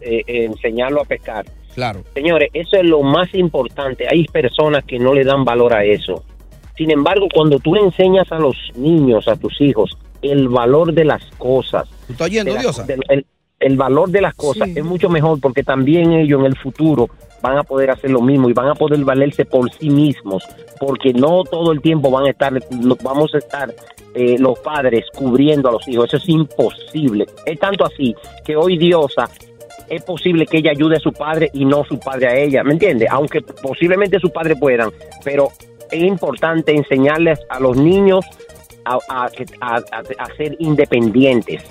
[0.01, 1.45] eh, enseñarlo a pescar.
[1.73, 2.03] Claro.
[2.13, 4.05] Señores, eso es lo más importante.
[4.07, 6.23] Hay personas que no le dan valor a eso.
[6.75, 11.05] Sin embargo, cuando tú le enseñas a los niños, a tus hijos, el valor de
[11.05, 12.85] las cosas, ¿Tú estás yendo, la- Diosa?
[13.09, 13.25] el,
[13.59, 17.09] el valor de las cosas es mucho mejor porque también ellos en el futuro
[17.41, 20.43] van a poder hacer lo mismo y van a poder valerse por sí mismos,
[20.79, 22.51] porque no todo el tiempo van a estar,
[23.03, 23.73] vamos a estar
[24.15, 26.05] eh, los padres cubriendo a los hijos.
[26.07, 27.25] Eso es imposible.
[27.45, 29.29] Es tanto así que hoy Diosa
[29.87, 32.73] es posible que ella ayude a su padre y no su padre a ella, ¿me
[32.73, 33.07] entiende?
[33.09, 34.89] Aunque posiblemente su padre puedan,
[35.23, 35.49] pero
[35.91, 38.25] es importante enseñarles a los niños
[38.87, 41.61] a, a, que- a- a- a ser independientes.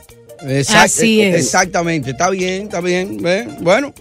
[0.47, 1.35] Exact- Así es.
[1.37, 3.19] Exactamente, está bien, está bien.
[3.61, 3.93] Bueno,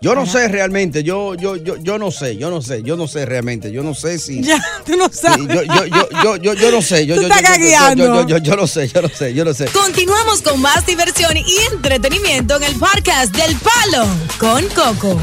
[0.00, 3.06] yo no sé realmente, yo, yo, yo, yo no sé, yo no sé, yo no
[3.08, 4.42] sé realmente, yo no sé si.
[4.42, 5.46] Ya, tú no sabes.
[5.48, 8.04] Yo, yo, yo, yo, yo, yo no sé, yo, yo, estás yo, yo, yo, gagueando.
[8.04, 9.64] yo, yo, yo no sé, yo no sé, yo no sé.
[9.66, 14.06] Continuamos con más diversión y entretenimiento en el podcast del Palo
[14.38, 15.18] con Coco.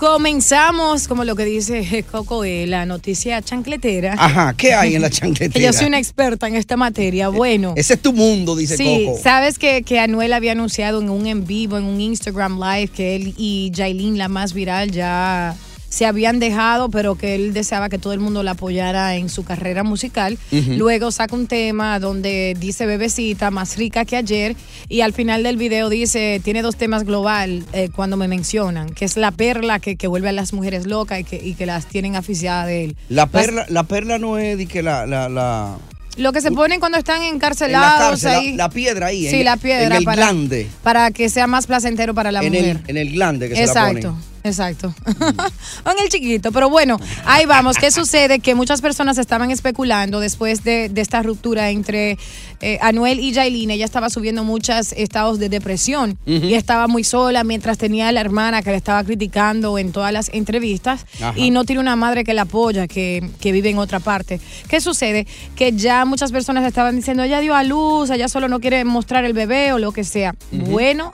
[0.00, 4.14] Comenzamos, como lo que dice Coco, eh, la noticia chancletera.
[4.18, 5.62] Ajá, ¿qué hay en la chancletera?
[5.62, 7.28] Yo soy una experta en esta materia.
[7.28, 7.74] Bueno.
[7.76, 9.18] Ese es tu mundo, dice Sí, Coco.
[9.22, 13.14] sabes que, que Anuel había anunciado en un en vivo, en un Instagram Live, que
[13.14, 15.54] él y Jailin, la más viral, ya
[15.90, 19.44] se habían dejado, pero que él deseaba que todo el mundo la apoyara en su
[19.44, 20.38] carrera musical.
[20.50, 24.56] Luego saca un tema donde dice bebecita, más rica que ayer,
[24.88, 29.04] y al final del video dice, tiene dos temas global eh, cuando me mencionan, que
[29.04, 31.86] es la perla que, que vuelve a las mujeres locas y que, y que las
[31.86, 32.96] tienen aficiadas de él.
[33.08, 35.76] La Las- perla, la perla no es de que la, la, la,
[36.16, 38.54] lo que se ponen cuando están en la encarcelados cárcel, la- ahí.
[38.56, 39.28] la, piedra ahí.
[39.28, 40.68] Sí, en- la piedra En el para- glande.
[40.84, 42.80] para que sea más placentero para la en mujer.
[42.84, 44.29] El, en el glande que se la exacto, ponen.
[44.44, 44.94] Exacto.
[45.06, 46.52] en el chiquito.
[46.52, 47.76] Pero bueno, ahí vamos.
[47.76, 48.40] ¿Qué sucede?
[48.40, 52.18] Que muchas personas estaban especulando después de, de esta ruptura entre
[52.60, 53.70] eh, Anuel y Jailin.
[53.70, 56.46] Ella estaba subiendo muchos estados de depresión Ujú.
[56.46, 60.12] y estaba muy sola mientras tenía a la hermana que la estaba criticando en todas
[60.12, 61.32] las entrevistas Ajá.
[61.36, 64.40] y no tiene una madre que la apoya, que, que vive en otra parte.
[64.68, 65.26] ¿Qué sucede?
[65.56, 69.24] Que ya muchas personas estaban diciendo, ella dio a luz, ella solo no quiere mostrar
[69.24, 70.34] el bebé o lo que sea.
[70.52, 71.12] Bueno,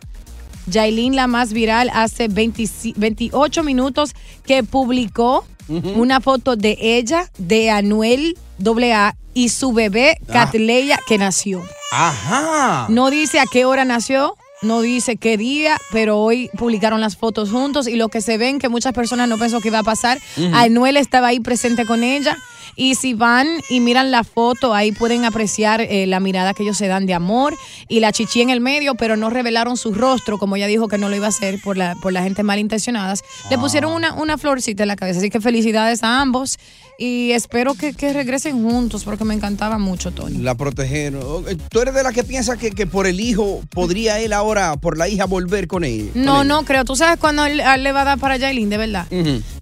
[0.67, 2.65] Yailin, la más viral, hace 20
[2.97, 4.15] 28 minutos
[4.45, 10.33] que publicó una foto de ella, de Anuel AA y su bebé, Ah.
[10.33, 11.63] Catleya, que nació.
[11.93, 12.87] Ajá.
[12.89, 17.51] No dice a qué hora nació, no dice qué día, pero hoy publicaron las fotos
[17.51, 20.19] juntos y lo que se ven que muchas personas no pensó que iba a pasar.
[20.55, 22.37] Anuel estaba ahí presente con ella.
[22.77, 26.77] Y si van y miran la foto, ahí pueden apreciar eh, la mirada que ellos
[26.77, 27.57] se dan de amor
[27.89, 30.99] y la chichi en el medio, pero no revelaron su rostro, como ella dijo que
[30.99, 33.23] no lo iba a hacer por la, por la gente malintencionadas.
[33.51, 35.19] Le pusieron una, una florcita en la cabeza.
[35.21, 36.59] Así que felicidades a ambos
[36.99, 40.39] y espero que, que regresen juntos porque me encantaba mucho, Tony.
[40.39, 41.45] La protegieron.
[41.71, 44.97] ¿Tú eres de la que piensa que, que por el hijo podría él ahora, por
[44.97, 46.11] la hija, volver con él?
[46.15, 46.85] No, no creo.
[46.85, 49.07] Tú sabes cuando él, le va a dar para Yailin, de verdad.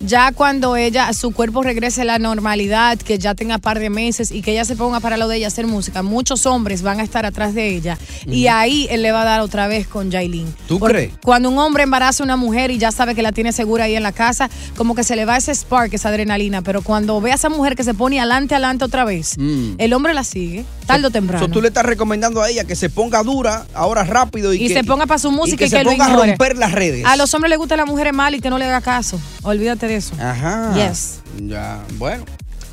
[0.00, 4.30] Ya cuando ella, su cuerpo regrese a la normalidad, que ya tenga par de meses
[4.30, 7.00] y que ella se ponga para lo de ella a hacer música, muchos hombres van
[7.00, 10.10] a estar atrás de ella y ahí él le va a dar otra vez con
[10.10, 10.54] Yailin.
[10.68, 11.12] ¿Tú Porque crees?
[11.22, 13.96] Cuando un hombre embaraza a una mujer y ya sabe que la tiene segura ahí
[13.96, 17.32] en la casa, como que se le va ese spark, esa adrenalina, pero cuando ve
[17.32, 19.74] a esa mujer que se pone adelante, adelante otra vez, Mm.
[19.78, 21.44] el hombre la sigue, tarde o temprano.
[21.44, 24.68] So, tú le estás recomendando a ella que se ponga dura, ahora rápido y, y
[24.68, 27.04] que, se ponga para su música y que, que, se ponga a romper las redes.
[27.04, 29.18] A los hombres les gustan las mujeres mal y que no le haga caso.
[29.42, 30.14] Olvídate de eso.
[30.20, 30.72] Ajá.
[30.76, 31.20] Yes.
[31.42, 32.24] Ya, bueno.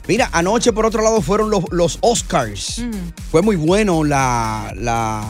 [0.08, 2.80] Mira, anoche por otro lado fueron los, los Oscars.
[2.80, 2.92] Mm.
[3.32, 5.24] Fue muy bueno la, la,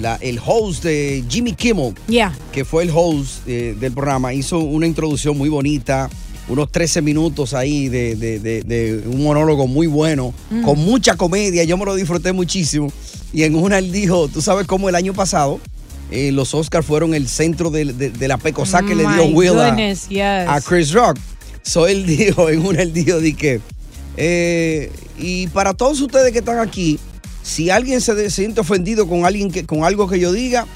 [0.00, 2.32] la- el host de Jimmy Kimmel, Yeah.
[2.52, 6.08] que fue el host eh, del programa, hizo una introducción muy bonita,
[6.48, 10.62] unos 13 minutos ahí de, de- de- de un monólogo muy bueno, Mm.
[10.62, 12.92] con mucha comedia, yo me lo disfruté muchísimo.
[13.32, 15.60] Y en una él dijo, tú sabes cómo el año pasado
[16.10, 19.32] eh, los Oscars fueron el centro de, de- de la pecosa que le dio My
[19.32, 20.20] Will a, goodness, yes.
[20.46, 21.16] a Chris Rock.
[21.62, 23.60] So él dijo, en una él dijo, di que,
[24.18, 26.98] eh, y para todos ustedes que están aquí,
[27.42, 30.66] si alguien se de- siente ofendido con alguien que, con algo que yo diga,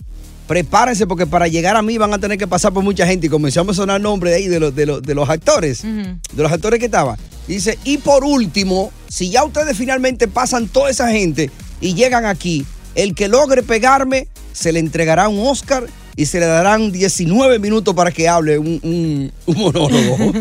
[0.47, 3.27] prepárense porque para llegar a mí van a tener que pasar por mucha gente.
[3.27, 6.43] Y comenzamos a sonar nombres de ahí de los, de los, de los actores, de
[6.43, 7.17] los actores que estaban.
[7.49, 12.65] Dice, y por último, si ya ustedes finalmente pasan toda esa gente y llegan aquí,
[12.95, 15.87] el que logre pegarme, se le entregará un Oscar
[16.19, 20.17] y se le darán 19 minutos para que hable un, un- un monólogo.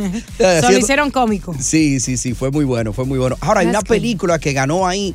[0.62, 1.53] Solo hicieron cómico.
[1.60, 3.36] Sí, sí, sí, fue muy bueno, fue muy bueno.
[3.41, 5.14] Ahora, hay una película que ganó ahí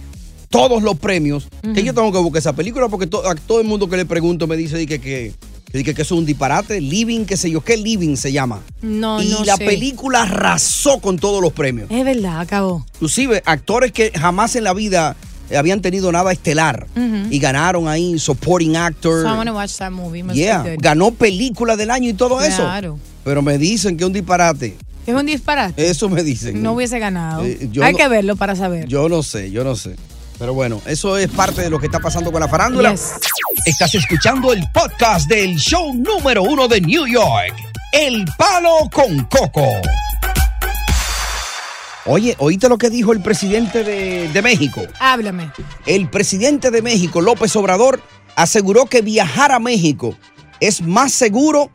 [0.51, 1.81] todos los premios, que Ujú.
[1.81, 4.47] yo tengo que buscar esa película porque to- a todo el mundo que le pregunto
[4.47, 5.33] me dice di que, que,
[5.73, 6.81] que, que eso es un disparate.
[6.81, 8.61] Living, qué sé yo, ¿qué Living se llama?
[8.83, 9.65] No, y no la sé.
[9.65, 11.89] película arrasó con todos los premios.
[11.91, 12.85] Es verdad, acabó.
[12.95, 15.15] Inclusive actores que jamás en la vida
[15.51, 16.89] eh, habían tenido nada estelar
[17.31, 19.23] y ganaron ahí supporting actor.
[19.23, 20.25] So I wanna watch that movie.
[20.25, 20.79] Must be Yeah, good.
[20.83, 22.63] ganó película del año y todo eso.
[22.63, 22.99] Claro.
[23.23, 24.77] Pero me dicen que es un disparate.
[25.07, 25.89] Es un disparate.
[25.89, 26.61] Eso me dicen.
[26.63, 27.45] No hubiese ganado.
[27.45, 28.87] Eh, Hay no- que verlo para saber.
[28.89, 29.95] Yo no sé, yo no sé.
[30.41, 32.95] Pero bueno, eso es parte de lo que está pasando con la farándula.
[33.67, 37.55] Estás escuchando el podcast del show número uno de New York,
[37.93, 39.67] El Palo con Coco.
[42.07, 44.81] Oye, ¿oíste lo que dijo el presidente de, de México?
[44.99, 45.53] Háblame.
[45.85, 48.01] El presidente de México, López Obrador,
[48.35, 50.17] aseguró que viajar a México
[50.59, 51.71] es más seguro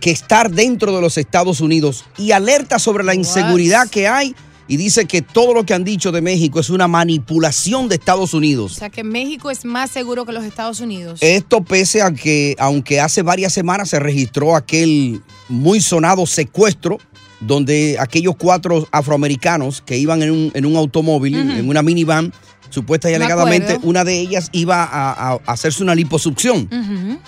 [0.00, 4.34] que estar dentro de los Estados Unidos y alerta sobre la inseguridad que hay
[4.70, 8.32] y dice que todo lo que han dicho de México es una manipulación de Estados
[8.34, 8.74] O Unidos.
[8.74, 11.18] sea que México es más seguro que los Estados Unidos.
[11.22, 16.98] Esto pese a que, aunque hace varias semanas se registró aquel muy sonado secuestro,
[17.40, 22.32] donde aquellos cuatro afroamericanos que iban en un, en un automóvil, en una minivan,
[22.68, 23.88] supuesta y Me alegadamente, acuerdo.
[23.88, 26.68] una de ellas iba a, hacerse una liposucción.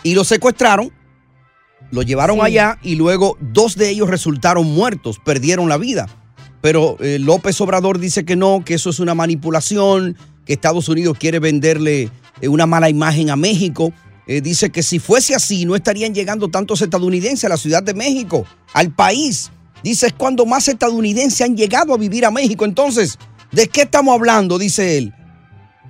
[0.05, 0.93] Y lo secuestraron,
[1.90, 2.43] lo llevaron Sí.
[2.45, 6.09] allá y luego dos de ellos resultaron muertos, perdieron la vida.
[6.62, 11.18] Pero eh, López Obrador dice que no, que eso es una manipulación, que Estados Unidos
[11.18, 12.08] quiere venderle
[12.40, 13.92] eh, una mala imagen a México.
[14.28, 17.94] Eh, dice que si fuese así, no estarían llegando tantos estadounidenses a la Ciudad de
[17.94, 19.50] México, al país.
[19.82, 22.64] Dice, es cuando más estadounidenses han llegado a vivir a México.
[22.64, 23.18] Entonces,
[23.50, 24.56] ¿de qué estamos hablando?
[24.56, 25.12] Dice él.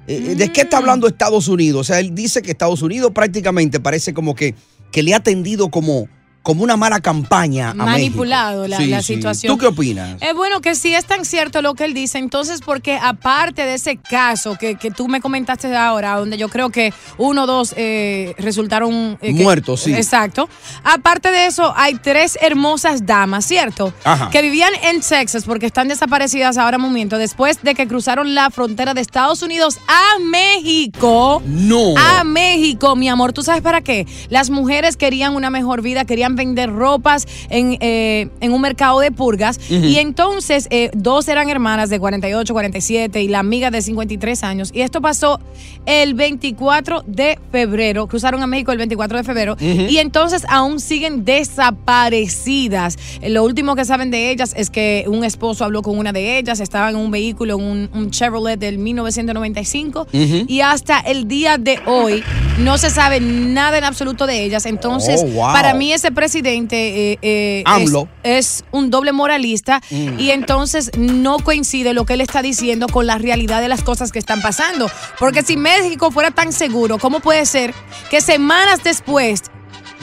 [0.06, 1.82] ¿De qué está hablando Estados Unidos?
[1.82, 4.56] O sea, él dice que Estados Unidos prácticamente parece como que,
[4.90, 6.08] que le ha tendido como,
[6.42, 9.14] como una mala campaña a Manipulado la- Sí, la sí.
[9.14, 9.52] situación.
[9.52, 10.20] ¿Tú qué opinas?
[10.20, 13.74] Es bueno que sí es tan cierto lo que él dice, entonces porque aparte de
[13.74, 17.74] ese caso que, que tú me comentaste ahora, donde yo creo que uno o dos
[17.76, 19.18] eh, resultaron...
[19.20, 19.94] eh, Muertos, sí.
[19.94, 20.48] Exacto.
[20.84, 23.92] Aparte de eso, hay tres hermosas damas, ¿cierto?
[24.04, 24.30] Ajá.
[24.30, 28.94] Que vivían en Texas porque están desaparecidas ahora momento, después de que cruzaron la frontera
[28.94, 31.42] de Estados Unidos a México.
[31.46, 31.94] No.
[31.96, 33.32] A México, mi amor.
[33.32, 34.06] ¿Tú sabes para qué?
[34.28, 39.00] Las mujeres querían una mejor vida, querían querían vender ropas en, eh, en un mercado
[39.00, 39.58] de purgas.
[39.70, 44.70] Y entonces eh, dos eran hermanas de 48, 47 y la amiga de 53 años.
[44.72, 45.40] Y esto pasó
[45.86, 48.06] el 24 de febrero.
[48.06, 49.56] Cruzaron a México el 24 de febrero.
[49.60, 52.98] Y entonces aún siguen desaparecidas.
[53.20, 56.38] Eh, Lo último que saben de ellas es que un esposo habló con una de
[56.38, 56.60] ellas.
[56.60, 60.06] Estaban en un vehículo, en un, un Chevrolet del 1995.
[60.12, 60.44] Ujú.
[60.46, 62.22] Y hasta el día de hoy
[62.58, 64.66] no se sabe nada en absoluto de ellas.
[64.66, 65.52] Entonces, Oh, wow.
[65.52, 68.06] para mí ese presidente eh, eh, AMLO.
[68.22, 70.20] es, es un doble moralista Mm.
[70.20, 74.12] y entonces no coincide lo que él está diciendo con la realidad de las cosas
[74.12, 74.88] que están pasando.
[75.18, 77.74] Porque si México fuera tan seguro, ¿cómo puede ser
[78.08, 79.42] que semanas después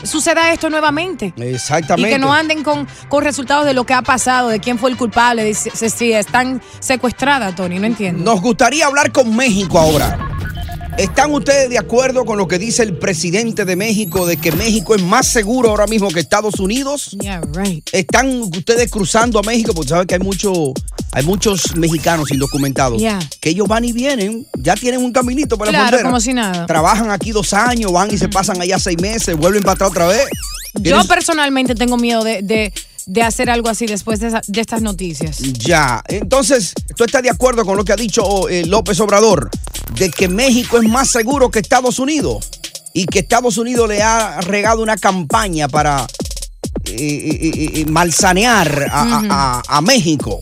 [0.03, 1.33] suceda esto nuevamente?
[1.37, 2.09] Exactamente.
[2.09, 4.89] Y que no anden con, con resultados de lo que ha pasado, de quién fue
[4.89, 8.23] el culpable, de si, si- si están secuestradas, Tony, no entiendo.
[8.25, 10.17] Nos gustaría hablar con México ahora.
[10.97, 14.95] ¿Están ustedes de acuerdo con lo que dice el presidente de México de que México
[14.95, 17.15] es más seguro ahora mismo que Estados Unidos?
[17.21, 17.87] Yeah, right.
[17.93, 19.73] ¿Están ustedes cruzando a México?
[19.73, 20.73] Porque saben que hay, mucho,
[21.13, 23.19] hay muchos mexicanos indocumentados Yeah.
[23.39, 26.09] que ellos van y vienen, ya tienen un caminito para la Claro, frontera.
[26.09, 26.65] como si nada.
[26.65, 30.07] Trabajan aquí dos años, van y se pasan allá seis meses, vuelven para atrás otra
[30.07, 30.25] vez.
[30.75, 32.73] Yo ¿Tienes- personalmente tengo miedo de, de-
[33.05, 35.39] de hacer algo así después de, esa- de estas noticias.
[35.39, 39.49] Ya, entonces, ¿tú estás de acuerdo con lo que ha dicho eh, López Obrador?
[39.95, 42.47] De que México es más seguro que Estados Unidos
[42.93, 46.07] y que Estados Unidos le ha regado una campaña para
[46.85, 50.39] eh, eh, eh, malsanear a, a- a- a México,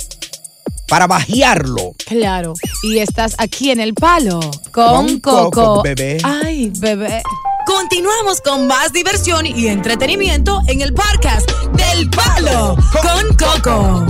[0.88, 1.94] para bajearlo.
[2.06, 2.54] Claro.
[2.84, 4.40] Y estás aquí en el palo
[4.72, 5.52] con, Con Coco.
[5.52, 6.18] Coco, bebé.
[6.24, 7.22] Ay, bebé.
[7.66, 14.06] Continuamos con más diversión y entretenimiento en el podcast del Palo con Coco.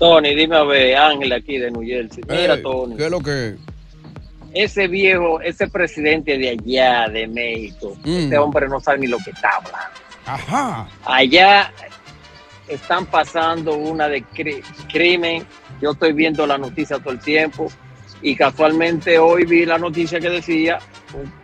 [0.00, 2.24] Tony, dime a ver, Ángel aquí de New Jersey.
[2.28, 2.96] Mira, Tony.
[2.96, 3.54] ¿Qué es lo que?
[4.54, 8.16] Ese viejo, ese presidente de allá, de México, Mm.
[8.16, 10.00] este hombre no sabe ni lo que está hablando.
[10.26, 10.88] Ajá.
[11.04, 11.70] Allá
[12.66, 15.44] están pasando una de cri- crimen.
[15.82, 17.70] Yo estoy viendo la noticia todo el tiempo.
[18.22, 20.78] Y casualmente hoy vi la noticia que decía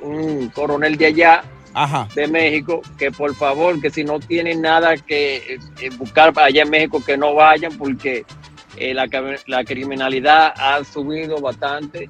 [0.00, 1.44] un, un coronel de allá,
[1.74, 2.08] Ajá.
[2.14, 6.62] de México, que por favor, que si no tienen nada que eh, eh, buscar allá
[6.62, 8.24] en México, que no vayan porque
[8.76, 9.06] eh, la,
[9.46, 12.08] la criminalidad ha subido bastante.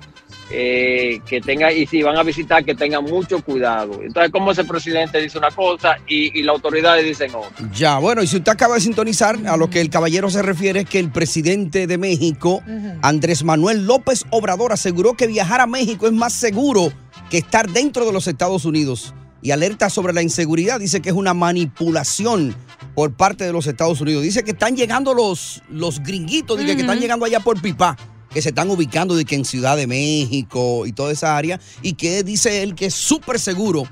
[0.50, 4.62] eh, que tenga y si van a visitar que tengan mucho cuidado entonces como ese
[4.62, 8.52] presidente dice una cosa y, y las autoridades dicen otra Ya, bueno, y si usted
[8.52, 11.98] acaba de sintonizar, a lo que el caballero se refiere es que el presidente de
[11.98, 12.62] México,
[13.02, 16.92] Andrés Manuel López Obrador, aseguró que viajar a México es más seguro
[17.28, 19.14] que estar dentro de los Estados Unidos.
[19.42, 22.54] Y alerta sobre la inseguridad, dice que es una manipulación
[22.96, 24.22] por parte de los Estados Unidos.
[24.22, 27.94] Dice que están llegando los, los gringuitos, dice que están llegando allá por Pipa,
[28.30, 31.92] que se están ubicando de que en Ciudad de México y toda esa área, y
[31.92, 33.86] que dice él que es súper seguro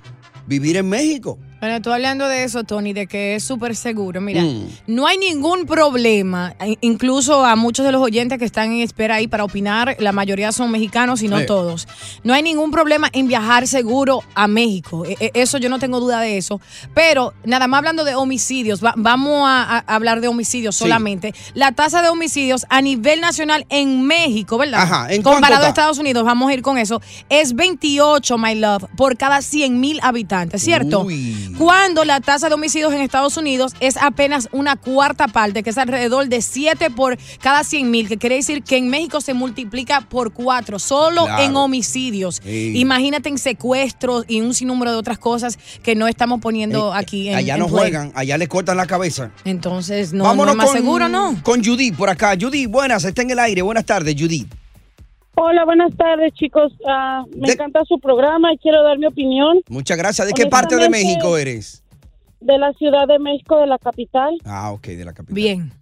[0.47, 1.39] vivir en México.
[1.65, 4.21] Bueno, tú hablando de eso, Tony, de que es súper seguro.
[4.21, 4.67] Mira, Mm.
[4.87, 6.55] no hay ningún problema.
[6.63, 10.13] I- Incluso a muchos de los oyentes que están en espera ahí para opinar, la
[10.13, 11.47] mayoría son mexicanos y no Sí.
[11.47, 11.89] todos.
[12.23, 15.07] No hay ningún problema en viajar seguro a México.
[15.07, 16.61] E- e- Eso yo no tengo duda de eso.
[16.93, 20.81] Pero nada más hablando de homicidios, va- vamos a, hablar de homicidios Sí.
[20.85, 21.33] solamente.
[21.55, 24.83] La tasa de homicidios a nivel nacional en México, ¿verdad?
[24.83, 25.69] Ajá, ¿en Comparado a?
[25.69, 27.01] Estados Unidos, vamos a ir con eso,
[27.31, 31.07] es 28, my love, por cada 100 mil habitantes, ¿cierto?
[31.59, 35.79] Cuando la tasa de homicidios en Estados Unidos es apenas una cuarta parte, que es
[35.79, 40.01] alrededor de 7 por cada 100 mil, que quiere decir que en México se multiplica
[40.01, 41.43] por 4, solo Claro.
[41.45, 42.41] en homicidios.
[42.45, 42.73] Sí.
[42.77, 47.35] Imagínate en secuestros y un sinnúmero de otras cosas que no estamos poniendo aquí en
[47.35, 47.79] Eh, allá en no play.
[47.79, 49.31] juegan, allá les cortan la cabeza.
[49.45, 51.37] Entonces, no, no es más seguro, ¿no?
[51.45, 52.35] Con Judy por acá.
[52.39, 53.63] Judy, buenas, está en el aire.
[53.63, 54.47] Buenas tardes, Judy.
[55.37, 56.73] Hola, buenas tardes, chicos.
[56.87, 60.29] Ah, me encanta su programa y quiero dar mi opinión Muchas gracias.
[60.29, 61.81] ¿De qué parte de México eres?
[62.41, 64.37] de la Ciudad de México, de la capital.
[64.45, 65.35] Ah, ok, de la capital.
[65.35, 65.73] Bien.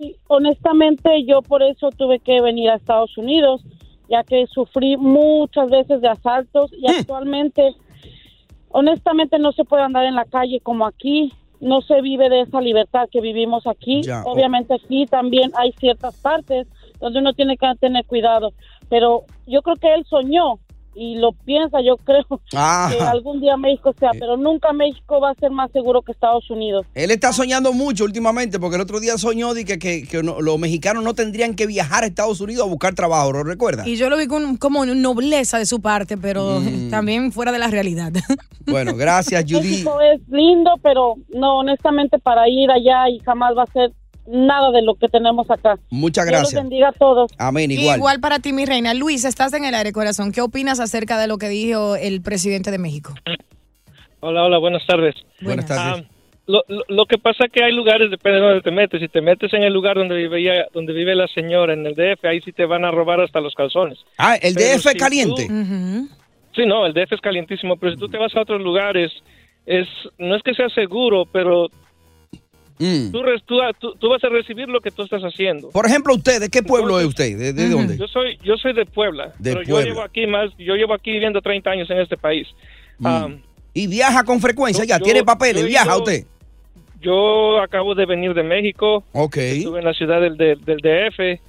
[0.00, 3.62] Y honestamente, yo por eso tuve que venir a Estados Unidos,
[4.10, 6.96] ya que sufrí muchas veces de asaltos y Hmm.
[6.98, 7.72] actualmente,
[8.70, 11.32] honestamente, no se puede andar en la calle como aquí.
[11.60, 14.02] No se vive de esa libertad que vivimos aquí.
[14.02, 14.24] Ya.
[14.24, 16.66] Obviamente aquí también hay ciertas partes
[17.00, 18.52] donde uno tiene que tener cuidado,
[18.88, 20.58] pero yo creo que él soñó
[20.94, 22.24] y lo piensa, yo creo
[22.56, 22.90] Ah.
[22.90, 26.50] que algún día México sea, pero nunca México va a ser más seguro que Estados
[26.50, 26.86] Unidos.
[26.94, 30.40] Él está soñando mucho últimamente porque el otro día soñó de que, que- que no-
[30.40, 33.86] los mexicanos no tendrían que viajar a Estados Unidos a buscar trabajo, ¿lo recuerda?
[33.86, 36.90] Y yo lo vi con, como nobleza de su parte, pero Mm.
[36.90, 38.12] también fuera de la realidad.
[38.68, 39.60] Bueno, gracias, Judy.
[39.66, 43.92] México es lindo, pero no, honestamente, para ir allá y jamás va a ser
[44.28, 45.76] nada de lo que tenemos acá.
[45.90, 46.62] Muchas Dios los gracias.
[46.62, 47.30] bendiga a todos.
[47.38, 47.96] Amén, igual.
[47.98, 48.94] Igual para ti, mi reina.
[48.94, 50.32] Luis, estás en el aire, corazón.
[50.32, 53.14] ¿Qué opinas acerca de lo que dijo el presidente de México?
[54.20, 55.14] Hola, hola, buenas tardes.
[55.40, 56.04] Buenas tardes.
[56.06, 56.10] Ah,
[56.46, 59.00] lo, lo, lo que pasa es que hay lugares, depende de dónde te metes.
[59.00, 62.24] Si te metes en el lugar donde vive, donde vive la señora, en el DF,
[62.24, 63.98] ahí sí te van a robar hasta los calzones.
[64.16, 65.46] Ah, el Pero DF es si caliente.
[65.46, 66.08] tú-
[66.56, 69.12] Sí, no, el DF es calientísimo, pero si tú te vas a otros lugares,
[69.66, 69.86] es
[70.18, 71.68] no es que sea seguro, pero
[72.78, 73.10] Mm.
[73.10, 75.70] tú, res- tú, vas a recibir lo que tú estás haciendo.
[75.70, 77.36] Por ejemplo, usted, ¿de qué pueblo es usted?
[77.36, 77.96] ¿De, de dónde?
[77.98, 79.80] Yo soy yo soy de Puebla, De pero Puebla.
[79.80, 82.46] yo llevo aquí más, yo llevo aquí viviendo 30 años en este país.
[83.02, 83.28] Ah,
[83.74, 84.98] ¿Y viaja con frecuencia ya?
[84.98, 85.62] ¿Tiene papeles?
[85.62, 86.24] yo ¿Viaja usted?
[87.00, 89.04] Yo acabo de venir de México.
[89.12, 89.36] Ok.
[89.36, 91.40] Estuve en la ciudad del, del, del DF.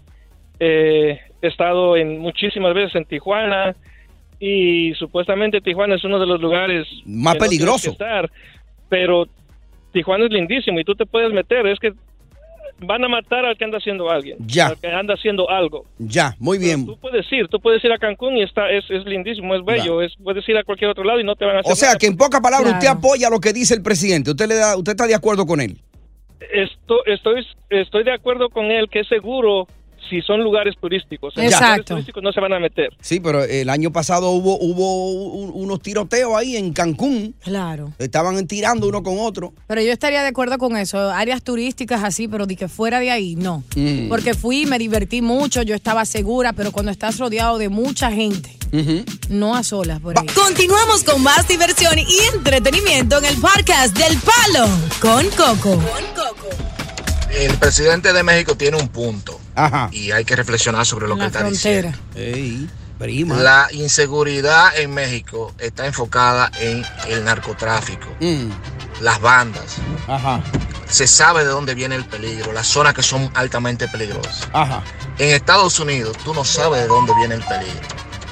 [0.60, 3.76] eh, he estado en muchísimas veces en Tijuana.
[4.40, 7.46] Y supuestamente Tijuana es uno de los lugares Más que no
[8.88, 9.28] pero
[9.92, 11.66] Tijuana es lindísimo y tú te puedes meter.
[11.68, 11.94] Es que
[12.82, 14.38] van a matar al que anda haciendo alguien.
[14.40, 14.68] Ya.
[14.68, 15.86] Al que anda haciendo algo.
[15.98, 16.86] Ya, muy bien.
[16.86, 20.02] Tú puedes ir, tú puedes ir a Cancún y está es, es lindísimo, es bello.
[20.02, 21.90] Es, puedes ir a cualquier otro lado y no te van a hacer O sea,
[21.90, 22.00] nada.
[22.00, 23.00] que en pocas palabras usted Claro.
[23.00, 24.32] apoya lo que dice el presidente.
[24.32, 25.78] ¿Usted, le da, usted está de acuerdo con él?
[26.54, 29.68] Esto- estoy, estoy de acuerdo con él que es seguro
[30.10, 31.36] si son lugares turísticos.
[31.38, 31.66] En Exacto.
[31.66, 32.90] lugares turísticos no se van a meter.
[33.02, 37.36] Sí, pero el año pasado hubo, hubo un- unos tiroteos ahí en Cancún.
[37.44, 37.94] Claro.
[38.00, 39.54] Estaban tirando uno con otro.
[39.68, 40.98] Pero yo estaría de acuerdo con eso.
[41.12, 43.64] Áreas turísticas así, pero de que fuera de ahí, no.
[43.76, 44.10] Mm.
[44.10, 48.58] Porque fui, me divertí mucho, yo estaba segura, pero cuando estás rodeado de mucha gente,
[49.30, 50.26] no a solas por ahí.
[50.28, 52.06] Continuamos con más diversión y
[52.36, 54.68] entretenimiento en el podcast del Palo
[55.02, 55.80] con Coco.
[57.32, 59.39] El presidente de México tiene un punto.
[59.66, 59.90] Ajá.
[59.92, 61.98] Y hay que reflexionar sobre lo que está diciendo.
[62.16, 63.36] Ey, prima.
[63.38, 68.50] La inseguridad en México está enfocada en el narcotráfico, Mm.
[69.02, 69.76] las bandas.
[70.08, 70.42] Ajá.
[70.90, 74.48] Se sabe de dónde viene el peligro, las zonas que son altamente peligrosas.
[74.54, 74.82] Ajá.
[75.20, 77.88] En Estados Unidos tú no sabes de dónde viene el peligro.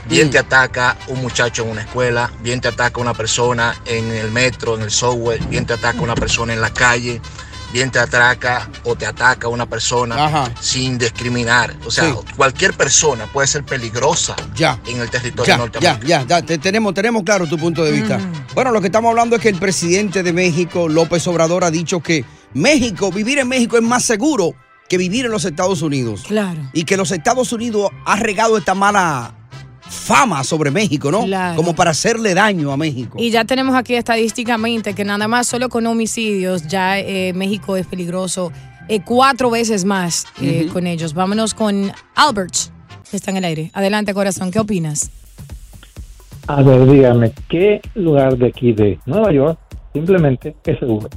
[0.05, 4.31] Bien te ataca un muchacho en una escuela, bien te ataca una persona en el
[4.31, 7.21] metro, en el subway, bien te ataca una persona en la calle,
[7.85, 10.51] te atraca o te ataca una persona Ajá.
[10.59, 11.75] sin discriminar.
[11.85, 12.13] O sea, Sí.
[12.35, 14.79] cualquier persona puede ser peligrosa Ya.
[14.87, 16.07] en el territorio Ya, norteamericano.
[16.07, 18.19] ya, ya, ya, te- tenemos, tenemos claro tu punto de vista.
[18.55, 21.99] Bueno, lo que estamos hablando es que el presidente de México, López Obrador, ha dicho
[22.01, 24.55] que México, vivir en México es más seguro
[24.89, 26.23] que vivir en los Estados Unidos.
[26.27, 26.59] Claro.
[26.73, 29.35] Y que los Estados Unidos ha regado esta mala
[29.89, 31.23] fama sobre México, ¿no?
[31.23, 31.55] Claro.
[31.55, 33.17] Como para hacerle daño a México.
[33.19, 37.87] Y ya tenemos aquí estadísticamente que nada más solo con homicidios ya eh, México es
[37.87, 38.51] peligroso
[38.89, 41.13] eh, cuatro veces más eh, con ellos.
[41.13, 42.53] Vámonos con Albert,
[43.09, 43.71] que está en el aire.
[43.73, 45.11] Adelante, corazón, ¿qué opinas?
[46.47, 49.59] A ver, dígame, ¿qué lugar de aquí de Nueva York
[49.91, 51.09] simplemente es seguro?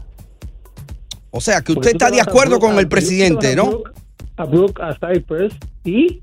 [1.31, 3.83] O sea, que usted está de acuerdo con el presidente, ¿no?
[4.37, 5.53] A Brook, a Cypress,
[5.85, 6.21] ¿y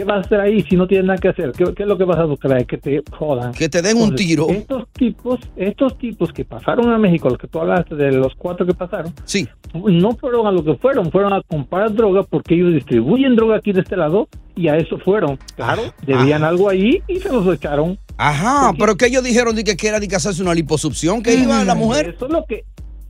[0.00, 1.52] qué vas a hacer ahí si no tienes nada que hacer?
[1.52, 2.64] ¿Qué, qué es lo que vas a buscar ahí?
[2.64, 3.52] Que te jodan.
[3.52, 4.48] Que te den un tiro.
[4.48, 8.64] Estos tipos, estos tipos que pasaron a México, los que tú hablaste de los cuatro
[8.64, 9.46] que pasaron, sí.
[9.74, 13.72] no fueron a lo que fueron, fueron a comprar droga porque ellos distribuyen droga aquí
[13.72, 15.38] de este lado y a eso fueron.
[15.54, 17.98] Claro, debían algo ahí y se los echaron.
[18.16, 21.34] Ajá, pero que ellos dijeron de que, que era de que hacerse una liposucción, que
[21.34, 22.14] iba la mujer.
[22.16, 22.64] Eso es lo que,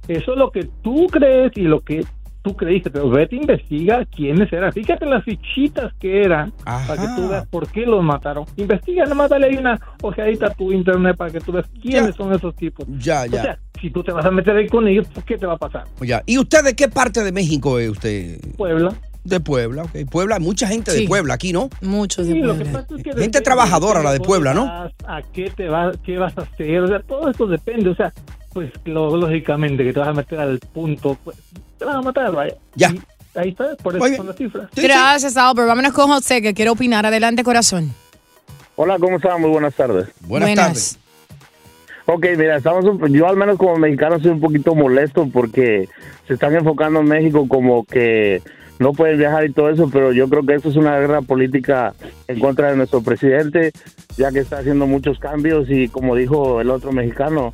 [0.08, 2.04] eso es lo que tú crees y lo que
[2.42, 4.72] tú creíste, pero vete investiga quiénes eran.
[4.72, 8.44] Fíjate las fichitas que eran para que tú veas por qué los mataron.
[8.56, 12.32] Investiga, nomás dale ahí una ojeadita a tu internet para que tú veas quiénes son
[12.32, 12.86] esos tipos.
[12.98, 13.42] Ya, O ya.
[13.42, 15.84] sea, si tú te vas a meter ahí con ellos, ¿qué te va a pasar?
[16.00, 16.22] Ya.
[16.26, 18.38] ¿Y usted de qué parte de México es usted?
[18.56, 18.94] Puebla.
[19.22, 20.08] De Puebla, ok.
[20.10, 21.02] Puebla, hay mucha gente Sí.
[21.02, 21.68] de Puebla aquí, ¿no?
[21.82, 24.62] Muchos Sí, lo que pasa es que Gente trabajadora de la de Puebla, ¿no?
[24.64, 26.80] ¿A qué te vas, qué vas a hacer?
[26.80, 27.90] O sea, todo esto depende.
[27.90, 28.14] O sea,
[28.52, 31.36] pues lo- lógicamente que te vas a meter al punto, pues
[31.78, 32.54] te vas a matar, vaya.
[32.74, 32.92] Ya.
[33.34, 34.68] Ahí está, por eso son las cifras.
[34.74, 35.68] Gracias, Albert.
[35.68, 37.06] Vámonos con José, que quiere opinar.
[37.06, 37.92] Adelante, corazón.
[38.76, 39.40] Hola, ¿cómo están?
[39.40, 40.08] Muy buenas tardes.
[40.22, 40.66] Buenas, Buenas.
[40.66, 40.98] tardes.
[42.06, 45.88] Ok, mira, estamos un- yo al menos como mexicano soy un poquito molesto porque
[46.26, 48.42] se están enfocando en México como que
[48.80, 51.94] no pueden viajar y todo eso, pero yo creo que esto es una guerra política
[52.26, 53.70] en contra de nuestro presidente,
[54.16, 57.52] ya que está haciendo muchos cambios y como dijo el otro mexicano,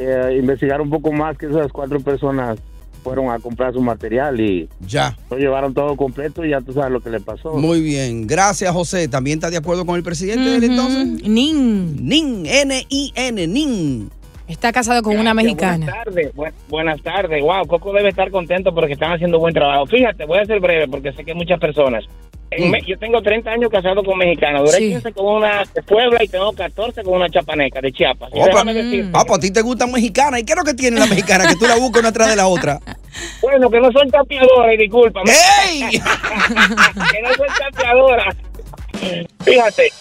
[0.00, 2.58] eh, investigar un poco más que esas cuatro personas
[3.02, 6.90] fueron a comprar su material y ya lo llevaron todo completo y ya tú sabes
[6.90, 7.54] lo que le pasó.
[7.54, 8.26] Muy bien.
[8.26, 9.08] Gracias, José.
[9.08, 11.28] ¿También está de acuerdo con el presidente del entonces?
[11.28, 12.06] Nin.
[12.06, 14.10] Nin, N-I-N, Nin.
[14.50, 15.86] Está casado con una mexicana.
[15.86, 17.42] Buenas tardes, bu- buenas tardes.
[17.42, 19.86] Wow, Coco debe estar contento porque están haciendo buen trabajo.
[19.86, 22.04] Fíjate, voy a ser breve porque sé que muchas personas.
[22.52, 22.74] En Mm.
[22.84, 24.62] Yo tengo 30 años casado con mexicanos.
[24.64, 24.88] Duré Sí.
[24.90, 28.28] 15 con una de Puebla y tengo 14 con una chapaneca de Chiapas.
[28.34, 30.40] Y déjame pa- decirte, Ah, pues a ti te gustan mexicanas.
[30.40, 31.46] ¿Y qué es lo que tiene la mexicana?
[31.46, 32.80] Que tú la buscas una atrás de la otra.
[33.42, 35.30] Bueno, que no son chapeadoras, discúlpame.
[35.68, 35.80] ¡Ey!
[35.90, 38.36] que no son chapeadoras.
[39.44, 39.92] Fíjate,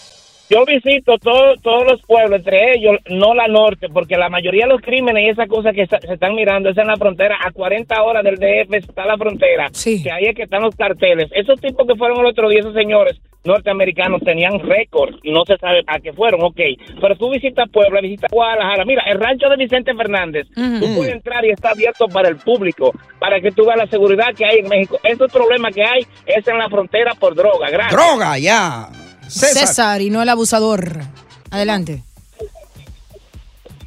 [0.49, 4.73] yo visito todo- todos los pueblos, entre ellos no la norte, porque la mayoría de
[4.73, 7.37] los crímenes y esas cosas que se están mirando es en la frontera.
[7.45, 9.69] A 40 horas del DF está la frontera.
[10.03, 11.29] Que ahí es que están los carteles.
[11.33, 15.57] Esos tipos que fueron el otro día, esos señores norteamericanos tenían récord y no se
[15.57, 16.59] sabe a qué fueron, ok.
[17.01, 18.85] Pero tú visitas Puebla, visitas Guadalajara.
[18.85, 22.91] Mira, el rancho de Vicente Fernández, tú puedes entrar y está abierto para el público,
[23.19, 24.99] para que tú veas la seguridad que hay en México.
[25.03, 27.69] Estos problemas que hay es en la frontera por droga.
[27.69, 27.91] Gracias.
[27.93, 28.87] Droga, ya.
[29.29, 30.01] César.
[30.01, 31.01] y no el abusador.
[31.51, 32.03] Adelante.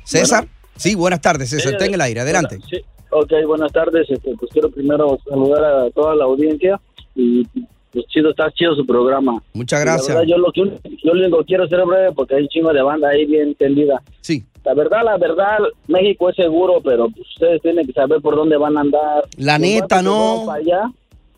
[0.04, 0.46] César.
[0.76, 1.68] Sí, buenas tardes, César.
[1.68, 2.20] Sí, Está en el aire.
[2.20, 2.58] Adelante.
[2.68, 2.78] Sí,
[3.10, 4.08] ok, buenas tardes.
[4.08, 6.80] Este, pues quiero primero saludar a toda la audiencia
[7.14, 7.46] y
[7.92, 9.42] pues chido, está chido su programa.
[9.52, 10.08] Muchas gracias.
[10.08, 10.60] La verdad, yo lo que
[11.02, 13.54] yo lo único que quiero ser breve porque hay un chingo de banda ahí bien
[13.54, 14.02] tendida.
[14.22, 14.44] Sí.
[14.64, 18.56] La verdad, la verdad, México es seguro, pero pues, ustedes tienen que saber por dónde
[18.56, 19.24] van a andar.
[19.36, 20.44] La neta, no.
[20.46, 20.90] Para allá,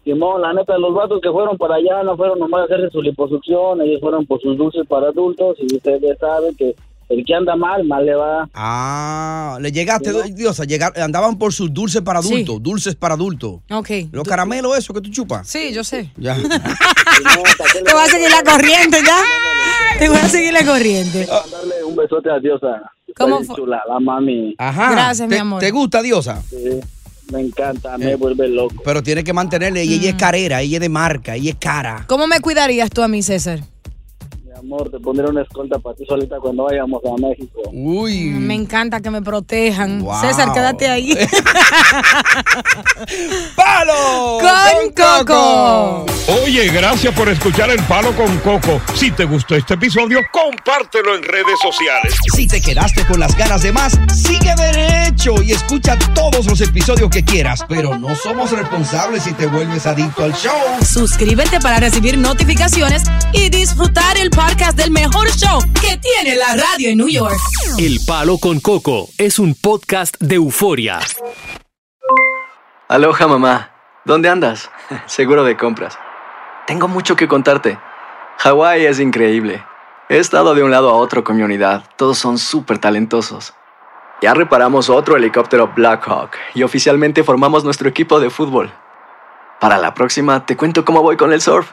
[0.05, 3.01] Simón, la neta, los vatos que fueron para allá no fueron nomás a hacerse su
[3.01, 6.75] liposucción, ellos fueron por sus dulces para adultos y ustedes saben que
[7.09, 8.49] el que anda mal, mal le va.
[8.55, 12.33] Ah, le llegaste, Diosa, llegar, andaban por sus dulces para Sí.
[12.35, 13.61] adultos, dulces para adultos.
[13.71, 13.91] Ok.
[14.13, 15.47] Los caramelos, eso que tú chupas.
[15.49, 16.11] Sí, yo sé.
[16.17, 16.35] Ya.
[17.85, 19.19] Te voy a seguir la corriente ya.
[19.99, 21.27] Te voy a seguir la corriente.
[21.27, 22.91] Darle un besote a Diosa.
[23.17, 23.55] ¿Cómo fue?
[23.57, 24.55] chula, la mami.
[24.59, 24.91] Ajá.
[24.91, 25.61] Gracias, mi ¿Te- amor.
[25.61, 26.43] ¿Te gusta, Diosa?
[26.43, 26.57] Sí,
[27.33, 28.83] me encanta, me vuelve loco.
[28.85, 32.05] Pero tiene que mantenerle, y ella es carera, ella es de marca, ella es cara.
[32.07, 33.61] ¿Cómo me cuidarías tú a mí, César?
[34.65, 37.61] Amor, te pondré una escolta para ti solita cuando vayamos a México.
[37.71, 38.31] Uy.
[38.31, 40.01] Me encanta que me protejan.
[40.01, 40.23] Wow.
[40.23, 41.13] César, quédate ahí.
[43.55, 44.39] ¡Palo!
[44.41, 46.07] ¡Con Coco!
[46.43, 48.81] Oye, gracias por escuchar El Palo con Coco.
[48.95, 52.15] Si te gustó este episodio, compártelo en redes sociales.
[52.35, 57.11] Si te quedaste con las ganas de más, sigue derecho y escucha todos los episodios
[57.11, 57.67] que quieras.
[57.69, 60.57] Pero no somos responsables si te vuelves adicto al show.
[60.83, 63.03] Suscríbete para recibir notificaciones
[63.35, 67.35] y disfrutar el podcast del mejor show que tiene la radio en New York.
[67.77, 71.01] El Palo con Coco es un podcast de euforia.
[72.89, 73.73] Aloha mamá,
[74.05, 74.71] ¿dónde andas?
[75.07, 75.99] Seguro de compras.
[76.69, 77.79] Tengo mucho que contarte.
[78.39, 79.65] Hawái es increíble.
[80.09, 81.83] He estado de un lado a otro con mi unidad.
[81.97, 83.55] Todos son súper talentosos.
[84.23, 88.73] Ya reparamos otro helicóptero Blackhawk y oficialmente formamos nuestro equipo de fútbol.
[89.59, 91.73] Para la próxima te cuento cómo voy con el surf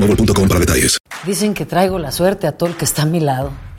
[0.00, 0.98] boostmobile.com para detalles.
[1.24, 3.52] Dicen que traigo la suerte a todo el que está a mi lado.